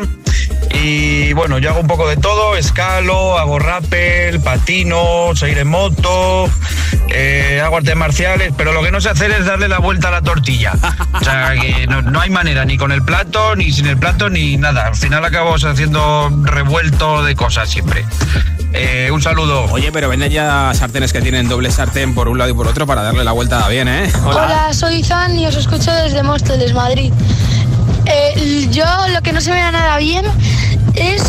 y 0.74 1.32
bueno, 1.32 1.58
yo 1.58 1.70
hago 1.70 1.80
un 1.80 1.86
poco 1.86 2.08
de 2.08 2.16
todo, 2.16 2.56
escalo, 2.56 3.38
hago 3.38 3.58
rappel, 3.58 4.40
patino, 4.40 5.30
seguir 5.34 5.58
en 5.58 5.68
moto, 5.68 6.48
eh, 7.10 7.60
hago 7.62 7.76
artes 7.76 7.96
marciales, 7.96 8.52
pero 8.56 8.72
lo 8.72 8.82
que 8.82 8.90
no 8.90 9.00
sé 9.00 9.10
hacer 9.10 9.30
es 9.30 9.44
darle 9.44 9.68
la 9.68 9.78
vuelta 9.78 10.08
a 10.08 10.10
la 10.10 10.22
tortilla. 10.22 10.72
O 11.12 11.24
sea, 11.24 11.54
que 11.60 11.86
no, 11.86 12.02
no 12.02 12.20
hay 12.20 12.30
manera, 12.30 12.64
ni 12.64 12.76
con 12.76 12.90
el 12.90 13.02
plato, 13.02 13.54
ni 13.54 13.70
sin 13.70 13.86
el 13.86 13.96
plato, 13.96 14.28
ni 14.28 14.56
nada. 14.56 14.86
Al 14.86 14.96
final 14.96 15.24
acabo 15.24 15.54
haciendo 15.54 16.30
revuelto 16.42 17.22
de 17.22 17.36
cosas 17.36 17.70
siempre. 17.70 18.04
Eh, 18.72 19.10
un 19.12 19.20
saludo. 19.20 19.64
Oye, 19.70 19.92
pero 19.92 20.08
venden 20.08 20.32
ya 20.32 20.72
sartenes 20.74 21.12
que 21.12 21.20
tienen 21.20 21.48
doble 21.48 21.70
sartén 21.70 22.14
por 22.14 22.28
un 22.28 22.38
lado 22.38 22.50
y 22.50 22.54
por 22.54 22.66
otro 22.66 22.86
para 22.86 23.02
darle 23.02 23.24
la 23.24 23.32
vuelta 23.32 23.68
bien, 23.68 23.88
¿eh? 23.88 24.10
Hola, 24.24 24.72
soy 24.72 25.04
Zan 25.04 25.38
y 25.38 25.46
os 25.46 25.56
escucho 25.56 25.92
desde 25.92 26.22
Móstoles, 26.22 26.72
Madrid. 26.72 27.12
Eh, 28.06 28.68
yo 28.70 28.84
lo 29.12 29.20
que 29.22 29.32
no 29.32 29.40
se 29.40 29.50
me 29.50 29.56
da 29.58 29.70
nada 29.72 29.96
bien 29.98 30.24
es 30.94 31.22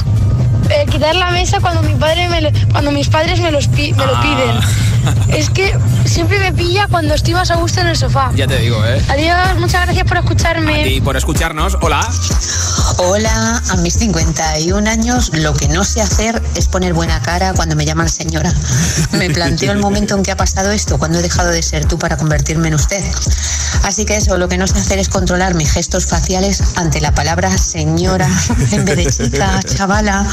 eh, 0.69 0.85
quitar 0.89 1.15
la 1.15 1.29
mesa 1.31 1.59
cuando 1.59 1.81
mi 1.83 1.93
padre 1.95 2.27
me 2.29 2.41
lo- 2.41 2.51
cuando 2.71 2.91
mis 2.91 3.07
padres 3.09 3.39
me, 3.39 3.51
los 3.51 3.67
pi- 3.67 3.93
me 3.93 4.05
lo 4.05 4.15
Ah. 4.15 4.21
piden. 4.21 4.92
Es 5.29 5.49
que 5.49 5.77
siempre 6.05 6.39
me 6.39 6.53
pilla 6.53 6.87
cuando 6.87 7.13
estoy 7.13 7.33
más 7.33 7.51
a 7.51 7.55
gusto 7.55 7.81
en 7.81 7.87
el 7.87 7.97
sofá. 7.97 8.31
Ya 8.35 8.47
te 8.47 8.57
digo, 8.57 8.83
¿eh? 8.85 9.01
Adiós, 9.09 9.59
muchas 9.59 9.85
gracias 9.85 10.07
por 10.07 10.17
escucharme. 10.17 10.87
Y 10.87 11.01
por 11.01 11.17
escucharnos, 11.17 11.77
hola. 11.81 12.07
Hola, 12.97 13.61
a 13.69 13.75
mis 13.77 13.95
51 13.95 14.89
años 14.89 15.31
lo 15.33 15.53
que 15.53 15.67
no 15.67 15.83
sé 15.83 16.01
hacer 16.01 16.41
es 16.55 16.67
poner 16.67 16.93
buena 16.93 17.21
cara 17.21 17.53
cuando 17.53 17.75
me 17.75 17.85
llaman 17.85 18.07
señora. 18.09 18.53
Me 19.11 19.29
planteo 19.29 19.71
el 19.71 19.79
momento 19.79 20.15
en 20.15 20.23
que 20.23 20.31
ha 20.31 20.37
pasado 20.37 20.71
esto, 20.71 20.97
cuando 20.97 21.19
he 21.19 21.21
dejado 21.21 21.49
de 21.49 21.63
ser 21.63 21.85
tú 21.85 21.97
para 21.97 22.17
convertirme 22.17 22.67
en 22.67 22.75
usted. 22.75 23.03
Así 23.83 24.05
que 24.05 24.17
eso, 24.17 24.37
lo 24.37 24.47
que 24.47 24.57
no 24.57 24.67
sé 24.67 24.77
hacer 24.77 24.99
es 24.99 25.09
controlar 25.09 25.55
mis 25.55 25.71
gestos 25.71 26.05
faciales 26.05 26.61
ante 26.75 27.01
la 27.01 27.13
palabra 27.13 27.57
señora 27.57 28.27
en 28.71 28.85
vez 28.85 28.95
de 28.95 29.05
chica, 29.07 29.59
chavala. 29.75 30.27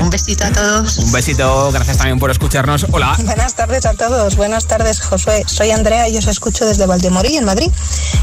Un 0.00 0.10
besito 0.10 0.44
a 0.44 0.50
todos. 0.50 0.98
Un 0.98 1.12
besito, 1.12 1.70
gracias 1.72 1.98
también 1.98 2.18
por 2.18 2.30
escucharnos. 2.30 2.86
Hola. 2.90 3.14
Buenas 3.24 3.54
tardes 3.54 3.84
a 3.86 3.94
todos. 3.94 4.07
Buenas 4.08 4.64
tardes, 4.66 5.02
Josué. 5.02 5.44
Soy 5.46 5.70
Andrea 5.70 6.08
y 6.08 6.16
os 6.16 6.26
escucho 6.28 6.64
desde 6.64 6.86
Valdemorillo, 6.86 7.40
en 7.40 7.44
Madrid. 7.44 7.70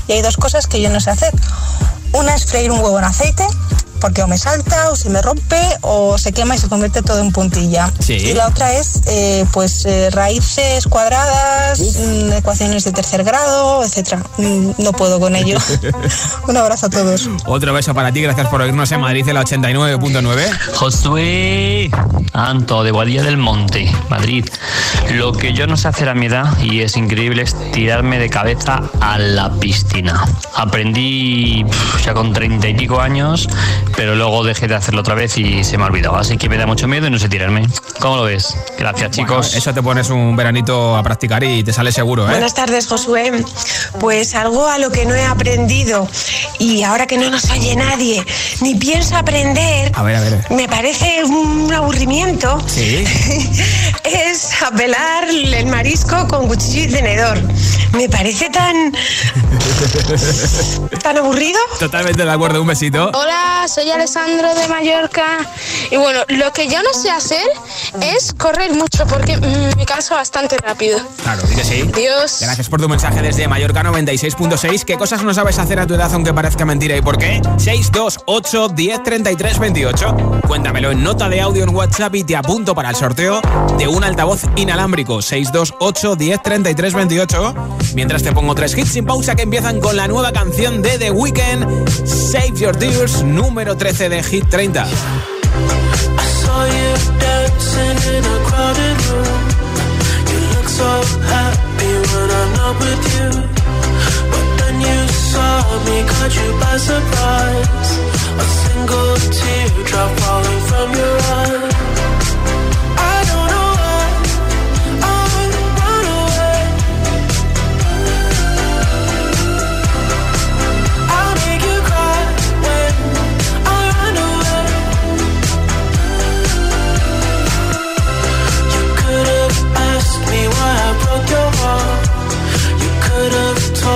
Y 0.07 0.13
hay 0.13 0.23
dos 0.23 0.35
cosas 0.35 0.65
que 0.65 0.81
yo 0.81 0.89
no 0.89 0.99
sé 0.99 1.11
hacer. 1.11 1.31
Una 2.11 2.33
es 2.33 2.47
freír 2.47 2.71
un 2.71 2.79
huevo 2.79 2.97
en 2.97 3.05
aceite, 3.05 3.45
porque 4.05 4.21
o 4.21 4.27
me 4.27 4.37
salta 4.37 4.91
o 4.91 4.95
se 4.95 5.09
me 5.09 5.19
rompe 5.19 5.59
o 5.81 6.15
se 6.19 6.31
quema 6.31 6.53
y 6.55 6.59
se 6.59 6.69
convierte 6.69 7.01
todo 7.01 7.21
en 7.21 7.31
puntilla. 7.31 7.91
Sí. 7.97 8.13
Y 8.13 8.33
la 8.35 8.49
otra 8.49 8.71
es 8.71 9.01
eh, 9.07 9.47
pues 9.51 9.83
eh, 9.85 10.11
raíces 10.11 10.85
cuadradas, 10.85 11.79
mm, 11.79 12.33
ecuaciones 12.33 12.83
de 12.83 12.91
tercer 12.91 13.23
grado, 13.23 13.83
etcétera. 13.83 14.21
Mm, 14.37 14.73
No 14.77 14.91
puedo 14.91 15.19
con 15.19 15.35
ello. 15.35 15.57
Un 16.47 16.55
abrazo 16.55 16.85
a 16.85 16.89
todos. 16.91 17.27
Otro 17.47 17.73
beso 17.73 17.95
para 17.95 18.11
ti, 18.11 18.21
gracias 18.21 18.47
por 18.47 18.61
oírnos 18.61 18.91
en 18.91 19.01
Madrid 19.01 19.27
en 19.27 19.33
la 19.33 19.41
89.9. 19.41 20.51
Josué 20.75 21.89
Anto 22.33 22.83
de 22.83 22.91
Guadilla 22.91 23.23
del 23.23 23.37
Monte, 23.37 23.91
Madrid. 24.09 24.45
Lo 25.13 25.31
que 25.31 25.53
yo 25.53 25.65
no 25.65 25.77
sé 25.77 25.87
hacer 25.87 26.09
a 26.09 26.13
mi 26.13 26.27
edad 26.27 26.45
y 26.61 26.81
es 26.81 26.95
increíble 26.95 27.41
es 27.41 27.55
tirarme 27.71 28.19
de 28.19 28.29
cabeza 28.29 28.83
a 29.01 29.17
la 29.17 29.51
piscina. 29.53 30.25
Aprendí 30.53 31.65
ya 32.03 32.13
con 32.13 32.33
treinta 32.33 32.67
y 32.67 32.75
pico 32.75 32.99
años, 33.01 33.47
pero 33.95 34.15
luego 34.15 34.43
dejé 34.43 34.67
de 34.67 34.75
hacerlo 34.75 35.01
otra 35.01 35.15
vez 35.15 35.37
y 35.37 35.63
se 35.63 35.77
me 35.77 35.83
ha 35.83 35.87
olvidado. 35.87 36.17
Así 36.17 36.37
que 36.37 36.49
me 36.49 36.57
da 36.57 36.65
mucho 36.65 36.87
miedo 36.87 37.07
y 37.07 37.09
no 37.09 37.19
sé 37.19 37.29
tirarme. 37.29 37.67
¿Cómo 37.99 38.17
lo 38.17 38.23
ves? 38.23 38.55
Gracias, 38.77 39.11
chicos. 39.11 39.55
Eso 39.55 39.73
te 39.73 39.81
pones 39.81 40.09
un 40.09 40.35
veranito 40.35 40.95
a 40.95 41.03
practicar 41.03 41.43
y 41.43 41.63
te 41.63 41.73
sale 41.73 41.91
seguro, 41.91 42.27
¿eh? 42.27 42.31
Buenas 42.31 42.53
tardes, 42.53 42.87
Josué. 42.87 43.43
Pues 43.99 44.35
algo 44.35 44.67
a 44.67 44.77
lo 44.77 44.91
que 44.91 45.05
no 45.05 45.15
he 45.15 45.23
aprendido 45.23 46.07
y 46.59 46.83
ahora 46.83 47.07
que 47.07 47.17
no 47.17 47.29
nos 47.29 47.49
oye 47.51 47.75
nadie, 47.75 48.23
ni 48.61 48.75
pienso 48.75 49.15
aprender, 49.15 49.91
A 49.95 50.03
ver, 50.03 50.15
a 50.15 50.21
ver. 50.21 50.45
me 50.51 50.67
parece 50.67 51.23
un 51.23 51.71
aburrimiento, 51.73 52.61
Sí. 52.67 53.03
es 54.03 54.61
apelar 54.61 55.27
el 55.29 55.65
marisco 55.67 56.27
con 56.27 56.47
cuchillo 56.47 56.89
y 56.89 56.91
tenedor. 56.91 57.37
Me 57.93 58.09
parece 58.09 58.49
tan... 58.49 58.91
tan 61.01 61.17
aburrido. 61.17 61.59
Totalmente 61.79 62.23
de 62.25 62.31
acuerdo, 62.31 62.61
un 62.61 62.67
besito. 62.67 63.09
Hola, 63.13 63.65
soy 63.67 63.84
Alessandro 63.91 64.53
de 64.55 64.67
Mallorca. 64.67 65.37
Y 65.91 65.97
bueno, 65.97 66.21
lo 66.27 66.51
que 66.51 66.67
yo 66.67 66.81
no 66.81 66.93
sé 66.93 67.09
hacer 67.09 67.45
es 68.01 68.33
correr 68.33 68.71
mucho 68.73 69.05
porque 69.07 69.37
mm, 69.37 69.77
me 69.77 69.85
canso 69.85 70.15
bastante 70.15 70.57
rápido. 70.57 70.99
Claro, 71.23 71.43
di 71.43 71.55
que 71.55 71.63
sí. 71.63 71.83
Dios. 71.95 72.37
Gracias 72.41 72.69
por 72.69 72.81
tu 72.81 72.89
mensaje 72.89 73.21
desde 73.21 73.47
Mallorca 73.47 73.83
96.6. 73.83 74.83
¿Qué 74.83 74.97
cosas 74.97 75.23
no 75.23 75.33
sabes 75.33 75.59
hacer 75.59 75.79
a 75.79 75.87
tu 75.87 75.93
edad 75.93 76.11
aunque 76.13 76.33
parezca 76.33 76.65
mentira 76.65 76.95
y 76.95 77.01
por 77.01 77.17
qué? 77.17 77.41
628 77.57 78.69
10 78.69 79.03
33 79.03 79.59
28. 79.59 80.41
Cuéntamelo 80.47 80.91
en 80.91 81.03
nota 81.03 81.29
de 81.29 81.41
audio 81.41 81.63
en 81.63 81.75
WhatsApp 81.75 82.15
y 82.15 82.23
te 82.23 82.35
apunto 82.35 82.75
para 82.75 82.89
el 82.89 82.95
sorteo 82.95 83.41
de 83.77 83.87
un 83.87 84.03
altavoz 84.03 84.43
inalámbrico 84.55 85.21
628 85.21 86.15
10 86.15 86.43
33 86.43 86.93
28. 86.93 87.55
Mientras 87.95 88.23
te 88.23 88.31
pongo 88.31 88.53
tres 88.55 88.77
hits 88.77 88.91
sin 88.91 89.05
pausa 89.05 89.35
que 89.35 89.43
empiezan 89.43 89.79
con 89.79 89.95
la 89.95 90.07
nueva 90.07 90.31
canción 90.31 90.81
de 90.81 90.97
The 90.97 91.11
Weeknd, 91.11 91.87
Save 92.05 92.53
Your 92.55 92.75
Tears, 92.75 93.23
número 93.23 93.64
13 93.73 94.09
de 94.09 94.21
Hit 94.21 94.45
30. 94.49 94.79
I 94.79 96.25
saw 96.41 96.65
you 96.65 96.91
dancing 97.19 97.97
in 98.15 98.23
a 98.23 98.37
crowded 98.47 98.97
room. 99.09 99.41
You 100.29 100.39
look 100.53 100.67
so 100.67 101.01
happy 101.25 101.65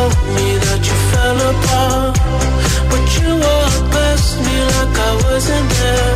told 0.09 0.35
me 0.35 0.57
that 0.57 0.81
you 0.87 0.97
fell 1.11 1.39
apart. 1.51 2.15
But 2.89 3.05
you 3.17 3.29
walked 3.45 3.91
past 3.93 4.37
me 4.45 4.55
like 4.73 4.95
I 4.97 5.11
wasn't 5.25 5.69
there. 5.79 6.15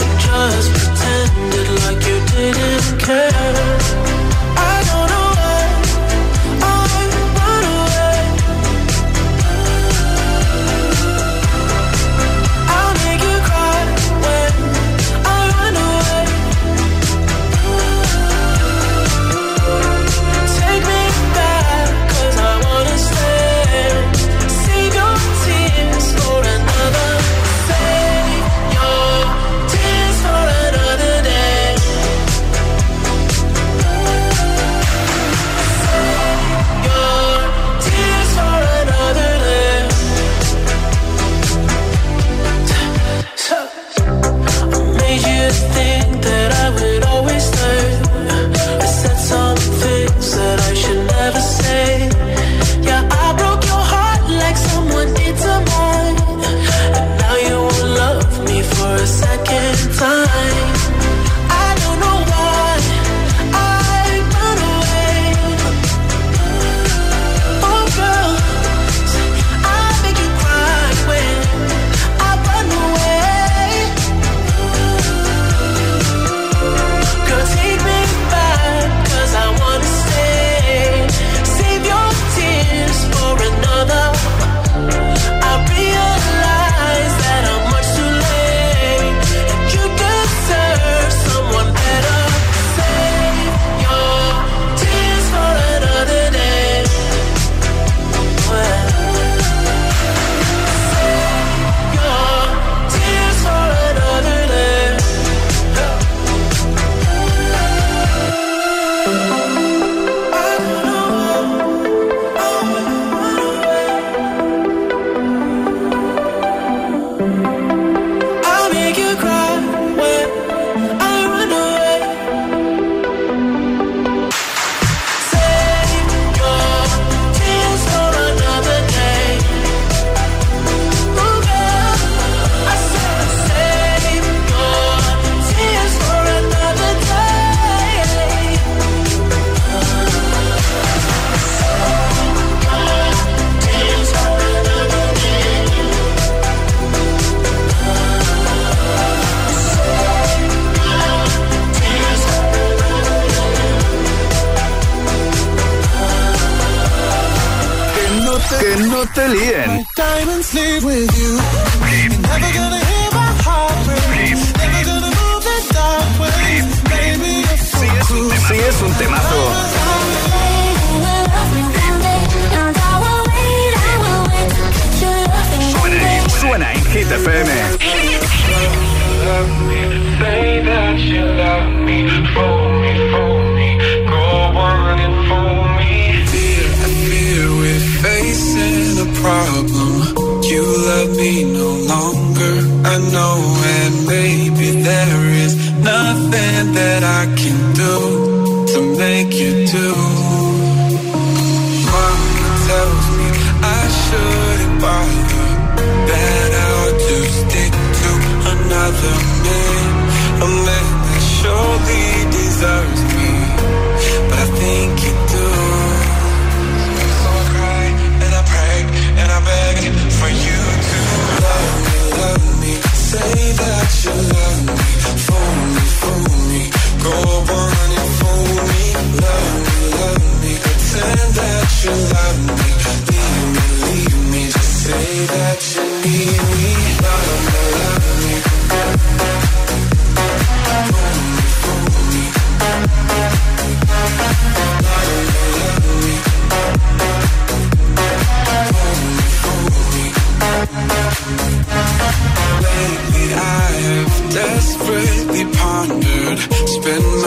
And 0.00 0.12
just 0.24 0.68
pretended 0.76 1.68
like 1.84 2.02
you 2.08 2.18
didn't 2.32 3.00
care. 3.00 4.09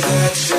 that 0.00 0.49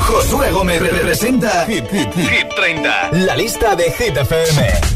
Josué 0.00 0.50
Gómez 0.50 0.80
representa 0.80 1.64
Hit, 1.64 1.84
Hit, 1.92 2.12
Hit 2.16 2.48
30, 2.56 3.10
la 3.12 3.36
lista 3.36 3.76
de 3.76 3.84
Hit 3.84 4.16
FM. 4.16 4.93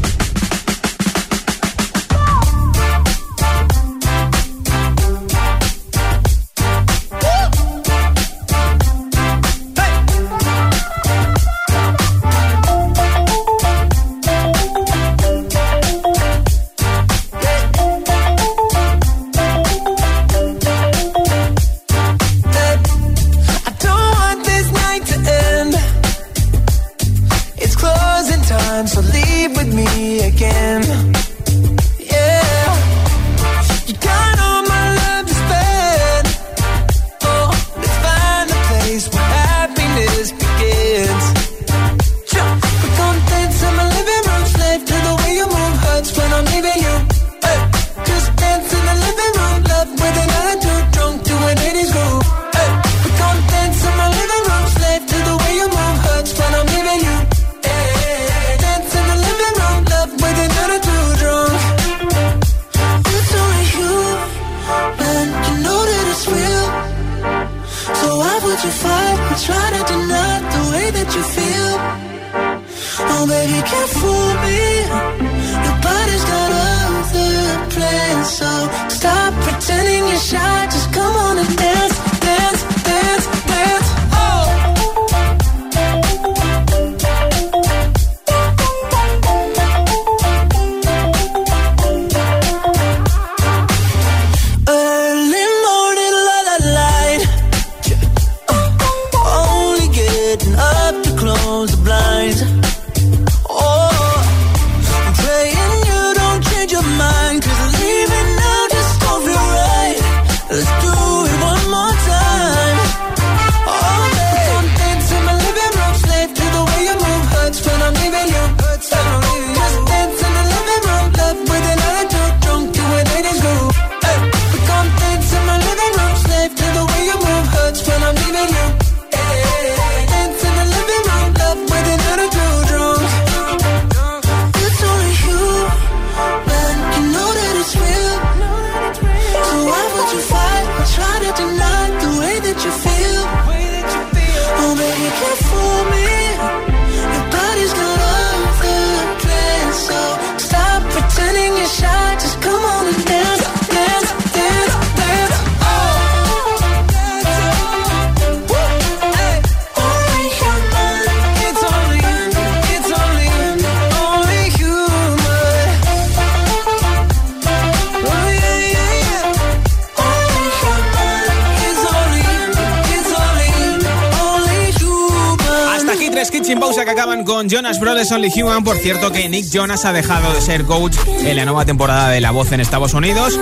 Acaban 176.99 177.23
con 177.23 177.47
Jonas 177.47 177.79
Brothers 177.79 178.11
Only 178.11 178.29
Human. 178.41 178.61
Por 178.61 178.75
cierto 178.75 179.09
que 179.13 179.29
Nick 179.29 179.49
Jonas 179.49 179.85
ha 179.85 179.93
dejado 179.93 180.33
de 180.33 180.41
ser 180.41 180.65
coach 180.65 180.97
en 181.07 181.37
la 181.37 181.45
nueva 181.45 181.63
temporada 181.63 182.09
de 182.09 182.19
La 182.19 182.31
Voz 182.31 182.51
en 182.51 182.59
Estados 182.59 182.93
Unidos. 182.93 183.39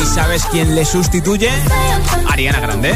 ¿Y 0.00 0.06
sabes 0.06 0.44
quién 0.52 0.76
le 0.76 0.84
sustituye? 0.84 1.50
Ariana 2.28 2.60
Grande. 2.60 2.94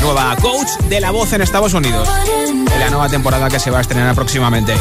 Nueva 0.00 0.34
coach 0.40 0.68
de 0.88 1.00
La 1.00 1.10
Voz 1.10 1.34
en 1.34 1.42
Estados 1.42 1.74
Unidos. 1.74 2.08
En 2.48 2.80
la 2.80 2.88
nueva 2.88 3.10
temporada 3.10 3.50
que 3.50 3.58
se 3.58 3.70
va 3.70 3.76
a 3.76 3.80
estrenar 3.82 4.14
próximamente. 4.14 4.72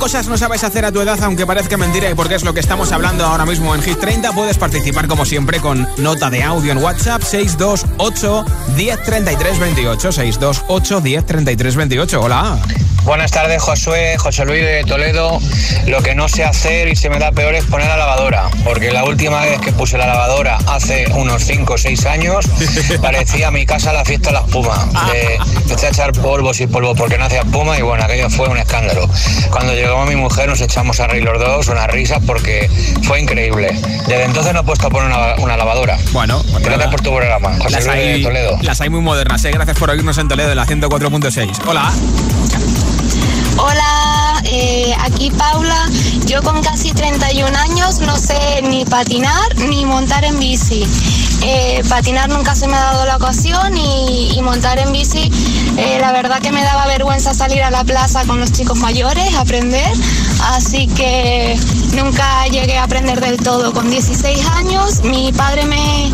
Cosas 0.00 0.28
no 0.28 0.38
sabes 0.38 0.64
hacer 0.64 0.86
a 0.86 0.90
tu 0.90 1.02
edad 1.02 1.22
aunque 1.22 1.46
parezca 1.46 1.76
mentira 1.76 2.08
y 2.10 2.14
porque 2.14 2.34
es 2.34 2.42
lo 2.42 2.54
que 2.54 2.60
estamos 2.60 2.90
hablando 2.90 3.26
ahora 3.26 3.44
mismo 3.44 3.74
en 3.74 3.82
Hit 3.82 3.98
30? 3.98 4.32
Puedes 4.32 4.56
participar 4.56 5.06
como 5.06 5.26
siempre 5.26 5.60
con 5.60 5.86
nota 5.98 6.30
de 6.30 6.42
audio 6.42 6.72
en 6.72 6.78
WhatsApp 6.78 7.22
628 7.22 8.44
103328 8.76 10.12
628 10.12 11.00
103328. 11.02 12.20
Hola. 12.20 12.58
Buenas 13.04 13.30
tardes, 13.30 13.62
Josué, 13.62 14.16
José 14.18 14.44
Luis 14.44 14.62
de 14.62 14.84
Toledo. 14.84 15.38
Lo 15.86 16.02
que 16.02 16.14
no 16.14 16.28
sé 16.28 16.44
hacer 16.44 16.88
y 16.88 16.96
se 16.96 17.08
me 17.08 17.18
da 17.18 17.32
peor 17.32 17.54
es 17.54 17.64
poner 17.64 17.88
la 17.88 17.96
lavadora, 17.96 18.50
porque 18.62 18.92
la 18.92 19.04
última 19.04 19.40
vez 19.40 19.58
que 19.60 19.72
puse 19.72 19.96
la 19.96 20.06
lavadora 20.06 20.58
hace 20.66 21.06
unos 21.14 21.44
5 21.44 21.72
o 21.72 21.78
6 21.78 22.06
años, 22.06 22.46
parecía 23.02 23.50
mi 23.50 23.64
casa 23.66 23.92
la 23.92 24.04
fiesta 24.04 24.28
de 24.28 24.34
la 24.34 24.40
espuma. 24.40 24.86
De, 25.12 25.38
echar 25.90 26.12
polvos 26.12 26.60
y 26.60 26.66
polvo 26.66 26.94
porque 26.94 27.16
no 27.16 27.24
hacía 27.24 27.40
espuma 27.40 27.76
y 27.78 27.82
bueno, 27.82 28.04
aquello 28.04 28.28
fue 28.28 28.48
un 28.48 28.58
escándalo. 28.58 29.08
Cuando 29.50 29.72
llegó 29.72 30.04
mi 30.04 30.14
mujer 30.14 30.48
nos 30.48 30.60
echamos 30.60 31.00
a 31.00 31.06
reír 31.06 31.24
los 31.24 31.40
dos, 31.40 31.68
unas 31.68 31.86
risas 31.88 32.20
porque 32.26 32.70
fue 33.02 33.20
increíble. 33.20 33.72
Desde 34.06 34.24
entonces 34.24 34.52
no 34.52 34.60
he 34.60 34.64
puesto 34.64 34.86
a 34.86 34.90
poner 34.90 35.10
una, 35.38 35.56
lavadora. 35.56 35.98
Bueno, 36.12 36.44
gracias 36.60 36.90
por 36.90 37.00
tu 37.00 37.10
programa, 37.10 37.56
José 37.58 37.70
las 37.70 37.86
Luis 37.86 37.96
hay, 37.96 38.18
de 38.18 38.22
Toledo. 38.22 38.58
Las 38.62 38.80
hay 38.80 38.90
muy 38.90 39.00
modernas, 39.00 39.44
¿eh? 39.44 39.50
Gracias 39.52 39.78
por 39.78 39.90
oírnos 39.90 40.18
en 40.18 40.28
Toledo 40.28 40.50
en 40.50 40.56
la 40.56 40.66
104.6. 40.66 41.62
Hola. 41.66 41.92
Hola, 43.62 44.40
eh, 44.44 44.94
aquí 45.00 45.30
Paula. 45.30 45.86
Yo 46.24 46.42
con 46.42 46.62
casi 46.62 46.92
31 46.92 47.54
años 47.58 48.00
no 48.00 48.16
sé 48.16 48.62
ni 48.62 48.86
patinar 48.86 49.54
ni 49.68 49.84
montar 49.84 50.24
en 50.24 50.38
bici. 50.38 50.86
Eh, 51.42 51.82
patinar 51.88 52.30
nunca 52.30 52.54
se 52.54 52.66
me 52.66 52.76
ha 52.76 52.80
dado 52.80 53.04
la 53.04 53.16
ocasión 53.16 53.76
y, 53.76 54.40
montar 54.42 54.78
en 54.78 54.92
bici, 54.92 55.30
eh, 55.76 55.98
la 56.00 56.12
verdad 56.12 56.40
que 56.40 56.50
me 56.50 56.62
daba 56.62 56.86
vergüenza 56.86 57.34
salir 57.34 57.62
a 57.62 57.70
la 57.70 57.84
plaza 57.84 58.24
con 58.24 58.40
los 58.40 58.52
chicos 58.52 58.78
mayores 58.78 59.34
a 59.34 59.40
aprender, 59.40 59.92
así 60.52 60.86
que 60.86 61.58
nunca 61.94 62.46
llegué 62.46 62.78
a 62.78 62.84
aprender 62.84 63.20
del 63.20 63.36
todo. 63.36 63.72
Con 63.72 63.90
16 63.90 64.46
años 64.56 65.02
mi 65.02 65.32
padre 65.32 65.66
me 65.66 66.10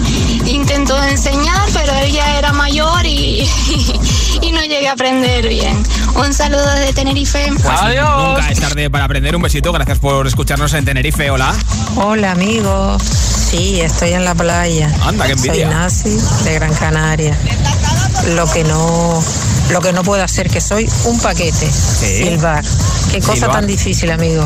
intentó 0.47 1.03
enseñar, 1.03 1.69
pero 1.73 1.93
él 1.99 2.13
ya 2.13 2.39
era 2.39 2.53
mayor 2.53 3.05
y, 3.05 3.49
y 4.43 4.53
no 4.53 4.61
llegué 4.63 4.89
a 4.89 4.93
aprender 4.93 5.49
bien. 5.49 5.83
Un 6.15 6.33
saludo 6.33 6.69
de 6.75 6.93
Tenerife. 6.93 7.47
Pues 7.63 7.65
Nunca 7.65 8.51
es 8.51 8.61
tarde 8.61 8.91
para 8.91 9.05
aprender. 9.05 9.37
Un 9.37 9.43
besito. 9.43 9.73
Gracias 9.73 9.99
por 9.99 10.27
escucharnos 10.27 10.73
en 10.75 10.85
Tenerife. 10.85 11.31
Hola. 11.31 11.55
Hola, 11.97 12.33
amigos. 12.33 13.03
Sí, 13.03 13.81
estoy 13.81 14.13
en 14.13 14.25
la 14.25 14.35
playa. 14.35 14.91
Anda, 15.05 15.27
qué 15.27 15.37
Soy 15.37 15.49
envidia. 15.49 15.71
Nasi 15.71 16.17
de 16.45 16.55
Gran 16.55 16.75
Canaria. 16.75 17.37
Lo 18.35 18.51
que 18.51 18.65
no 18.65 19.23
lo 19.71 19.81
que 19.81 19.93
no 19.93 20.03
puedo 20.05 20.23
hacer 20.23 20.49
que 20.49 20.61
soy 20.61 20.89
un 21.05 21.19
paquete. 21.21 21.71
Silbar. 21.71 22.65
Qué 23.11 23.21
cosa 23.21 23.35
Silbar. 23.35 23.53
tan 23.53 23.67
difícil, 23.67 24.11
amigo. 24.11 24.45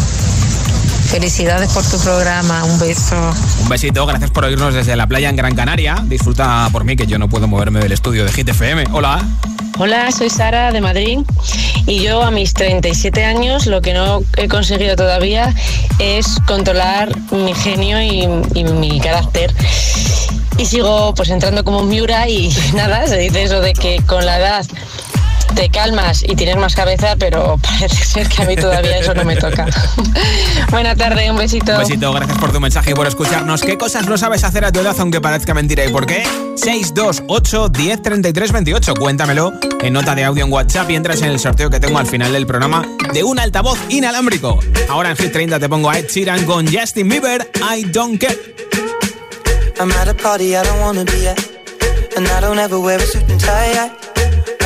Felicidades 1.11 1.73
por 1.73 1.85
tu 1.85 1.99
programa. 1.99 2.63
Un 2.63 2.79
beso. 2.79 3.17
Un 3.63 3.69
besito. 3.69 4.07
Gracias 4.07 4.31
por 4.31 4.45
oírnos 4.45 4.75
desde 4.75 4.95
la 4.95 5.09
playa 5.09 5.29
en 5.29 5.35
Gran 5.35 5.57
Canaria. 5.57 5.97
Disfruta 6.05 6.69
por 6.71 6.85
mí 6.85 6.95
que 6.95 7.09
yo 7.09 7.19
no 7.19 7.29
puedo 7.29 7.49
moverme 7.49 7.81
del 7.81 7.91
estudio 7.91 8.25
de 8.25 8.31
Hit 8.31 8.49
FM. 8.49 8.85
Hola. 8.93 9.21
Hola, 9.79 10.13
soy 10.13 10.31
Sara 10.31 10.71
de 10.71 10.81
Madrid 10.81 11.19
y 11.87 12.01
yo 12.01 12.23
a 12.23 12.31
mis 12.31 12.55
37 12.55 13.25
años 13.25 13.67
lo 13.67 13.83
que 13.83 13.93
no 13.93 14.23
he 14.37 14.47
conseguido 14.47 14.95
todavía 14.95 15.53
es 15.99 16.39
controlar 16.47 17.11
mi 17.33 17.55
genio 17.55 18.01
y, 18.01 18.29
y 18.55 18.65
mi 18.65 19.01
carácter. 19.01 19.53
Y 20.59 20.67
sigo 20.67 21.13
pues 21.15 21.31
entrando 21.31 21.65
como 21.65 21.83
Miura 21.83 22.29
y 22.29 22.55
nada, 22.75 23.09
se 23.09 23.17
dice 23.19 23.43
eso 23.43 23.61
de 23.61 23.73
que 23.73 24.01
con 24.07 24.25
la 24.25 24.39
edad 24.39 24.67
te 25.55 25.69
calmas 25.69 26.23
y 26.23 26.37
tienes 26.37 26.57
más 26.57 26.75
cabeza, 26.75 27.17
pero 27.19 27.59
parece 27.63 28.05
ser 28.05 28.29
que 28.29 28.43
a 28.43 28.47
mí 28.47 28.57
todavía 28.57 28.99
eso 28.99 29.15
no 29.15 29.25
me 29.25 29.37
toca. 29.37 29.67
Buena 30.71 30.95
tarde, 30.95 31.31
un 31.31 31.37
besito. 31.37 31.73
Un 31.73 31.79
besito. 31.79 32.13
Gracias 32.13 32.39
por 32.39 32.53
tu 32.53 32.61
mensaje 32.61 32.93
y 32.93 32.95
por 32.95 33.07
escucharnos. 33.07 33.63
¿Qué 33.63 33.77
cosas 33.79 34.07
no 34.07 34.17
sabes 34.19 34.45
hacer 34.45 34.65
a 34.65 34.73
tu 34.73 34.81
edad 34.81 34.97
aunque 34.99 35.21
parezca 35.21 35.55
mentira? 35.55 35.85
¿Y 35.85 35.91
por 35.91 36.07
qué? 36.07 36.23
628 36.57 37.69
10 37.69 38.03
33 38.03 38.53
28. 38.53 38.95
Cuéntamelo 38.95 39.53
en 39.81 39.93
nota 39.93 40.15
de 40.15 40.25
audio 40.25 40.45
en 40.45 40.53
WhatsApp 40.53 40.91
y 40.91 40.97
entras 40.97 41.23
en 41.23 41.29
el 41.31 41.39
sorteo 41.39 41.71
que 41.71 41.81
tengo 41.81 41.99
al 41.99 42.07
final 42.07 42.33
del 42.33 42.47
programa 42.47 42.87
de 43.13 43.25
un 43.25 43.39
altavoz 43.39 43.79
inalámbrico. 43.89 44.59
Ahora 44.89 45.11
en 45.11 45.17
Hit 45.17 45.33
30 45.33 45.59
te 45.59 45.69
pongo 45.69 45.91
a 45.91 45.99
Ed 45.99 46.07
Sheeran 46.09 46.45
con 46.45 46.67
Justin 46.67 47.09
Bieber. 47.09 47.51
I 47.57 47.85
don't 47.85 48.19
care. 48.21 48.37
I'm 49.81 49.91
at 49.93 50.09
a 50.09 50.15
party 50.15 50.57
I 50.57 50.63
don't 50.63 50.81
wanna 50.81 51.05
be 51.05 51.27
at. 51.27 51.39
And 52.17 52.27
I 52.27 52.41
don't 52.41 52.59
ever 52.59 52.79
wear 52.79 52.99
a 52.99 53.07
suit 53.07 53.29
and 53.31 53.41
tie. 53.41 53.73
I 53.87 54.10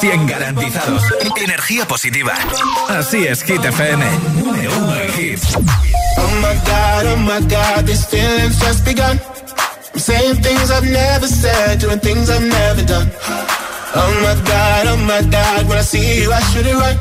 100% 0.00 0.26
garantizados. 0.26 1.02
Energía 1.36 1.86
positiva. 1.86 2.32
Así 2.88 3.26
es, 3.26 3.42
Hit 3.42 3.64
FM. 3.64 4.04
Número. 4.38 4.70
Oh 6.16 6.28
my 6.40 6.54
god, 6.64 7.06
oh 7.06 7.16
my 7.16 7.40
god, 7.48 7.86
these 7.86 8.06
feelings 8.06 8.58
just 8.58 8.84
begun. 8.84 9.20
I'm 9.92 10.00
saying 10.00 10.36
things 10.42 10.70
I've 10.70 10.88
never 10.90 11.26
said, 11.26 11.80
doing 11.80 12.00
things 12.00 12.30
I've 12.30 12.42
never 12.42 12.82
done. 12.82 13.10
Oh 13.94 14.12
my 14.22 14.34
god, 14.48 14.86
oh 14.86 14.96
my 14.96 15.22
god, 15.30 15.68
when 15.68 15.78
I 15.78 15.82
see 15.82 16.22
you, 16.22 16.32
I 16.32 16.40
should 16.50 16.66
it 16.66 16.74
right. 16.74 16.98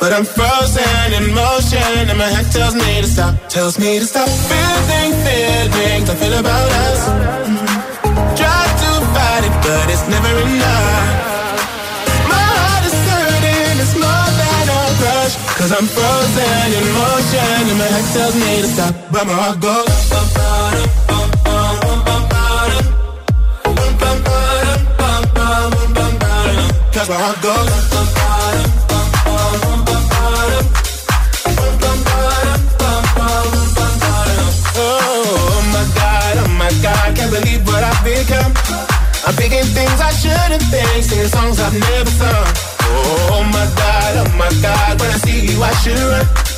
But 0.00 0.12
I'm 0.12 0.24
frozen 0.24 1.12
in 1.12 1.34
motion, 1.34 2.08
and 2.08 2.18
my 2.18 2.28
head 2.28 2.46
tells 2.52 2.74
me 2.74 3.00
to 3.02 3.06
stop, 3.06 3.48
tells 3.48 3.78
me 3.78 3.98
to 3.98 4.06
stop. 4.06 4.28
Feeling, 4.28 5.12
feelings 5.24 6.08
I 6.08 6.14
feel 6.14 6.38
about 6.38 6.77
my 17.78 17.84
head 17.84 18.06
tells 18.12 18.34
me 18.34 18.60
to 18.62 18.68
stop, 18.74 18.94
but 19.12 19.24
my 19.26 19.32
heart 19.32 19.60
goes. 19.60 19.86
Cause 26.94 27.08
my 27.08 27.18
heart 27.22 27.38
goes. 27.40 27.70
Oh 34.74 35.62
my 35.74 35.84
god, 35.94 36.34
oh 36.42 36.48
my 36.58 36.70
god, 36.82 37.16
can't 37.16 37.30
believe 37.30 37.62
what 37.64 37.84
I've 37.84 38.02
become. 38.02 38.52
I'm 39.26 39.34
thinking 39.38 39.62
things 39.78 40.00
I 40.00 40.10
shouldn't 40.18 40.64
think, 40.72 41.04
singing 41.04 41.28
songs 41.28 41.60
I've 41.60 41.78
never 41.78 42.10
sung. 42.10 42.48
Oh 42.90 43.46
my 43.52 43.66
god, 43.78 44.26
oh 44.26 44.36
my 44.36 44.50
god, 44.62 45.00
when 45.00 45.10
I 45.10 45.18
see 45.18 45.46
you 45.46 45.62
I 45.62 45.72
should 45.74 45.98
run. 45.98 46.57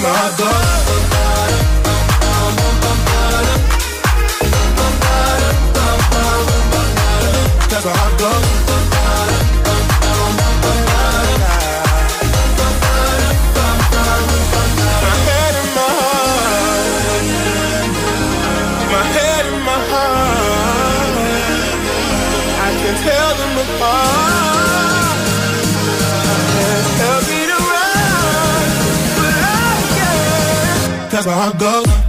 But 0.00 0.08
my 0.08 0.16
heart 0.16 0.38
goes. 0.38 1.19
Can't. 31.30 31.60
Cause 31.60 31.86
my 31.86 31.99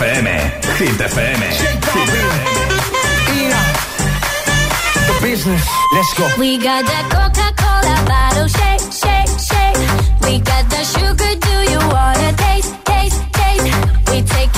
FM. 0.00 0.24
Hit 0.78 0.96
FM. 0.96 1.40
The 5.06 5.16
business. 5.20 5.68
Let's 5.92 6.14
go. 6.14 6.26
We 6.38 6.56
got 6.56 6.86
that 6.86 7.04
Coca-Cola 7.12 7.96
bottle 8.08 8.48
shake, 8.48 8.80
shake, 8.96 9.28
shake. 9.44 9.76
We 10.24 10.38
got 10.40 10.64
that 10.72 10.86
sugar, 10.96 11.32
do 11.36 11.56
you 11.72 11.80
wanna 11.92 12.32
taste, 12.32 12.72
taste, 12.86 13.20
taste? 13.36 13.68
We 14.10 14.22
take 14.22 14.49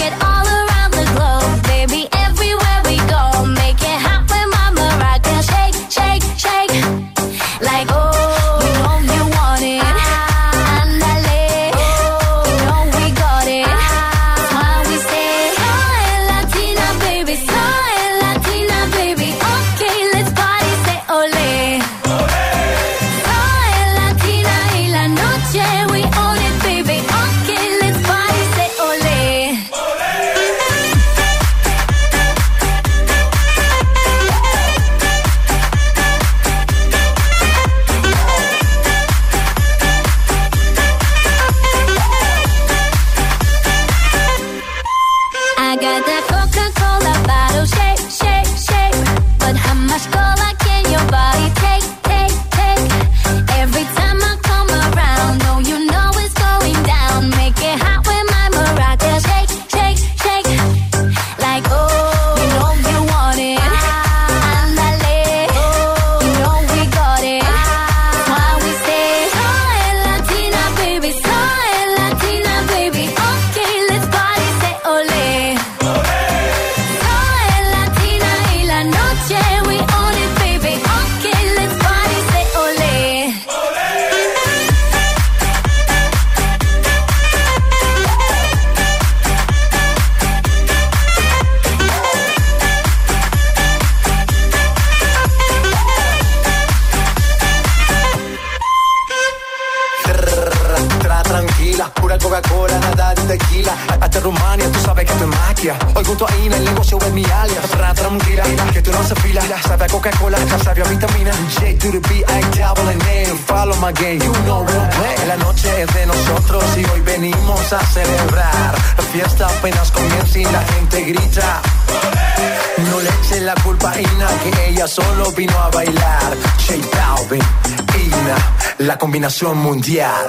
combinación 129.13 129.59
mundial. 129.59 130.27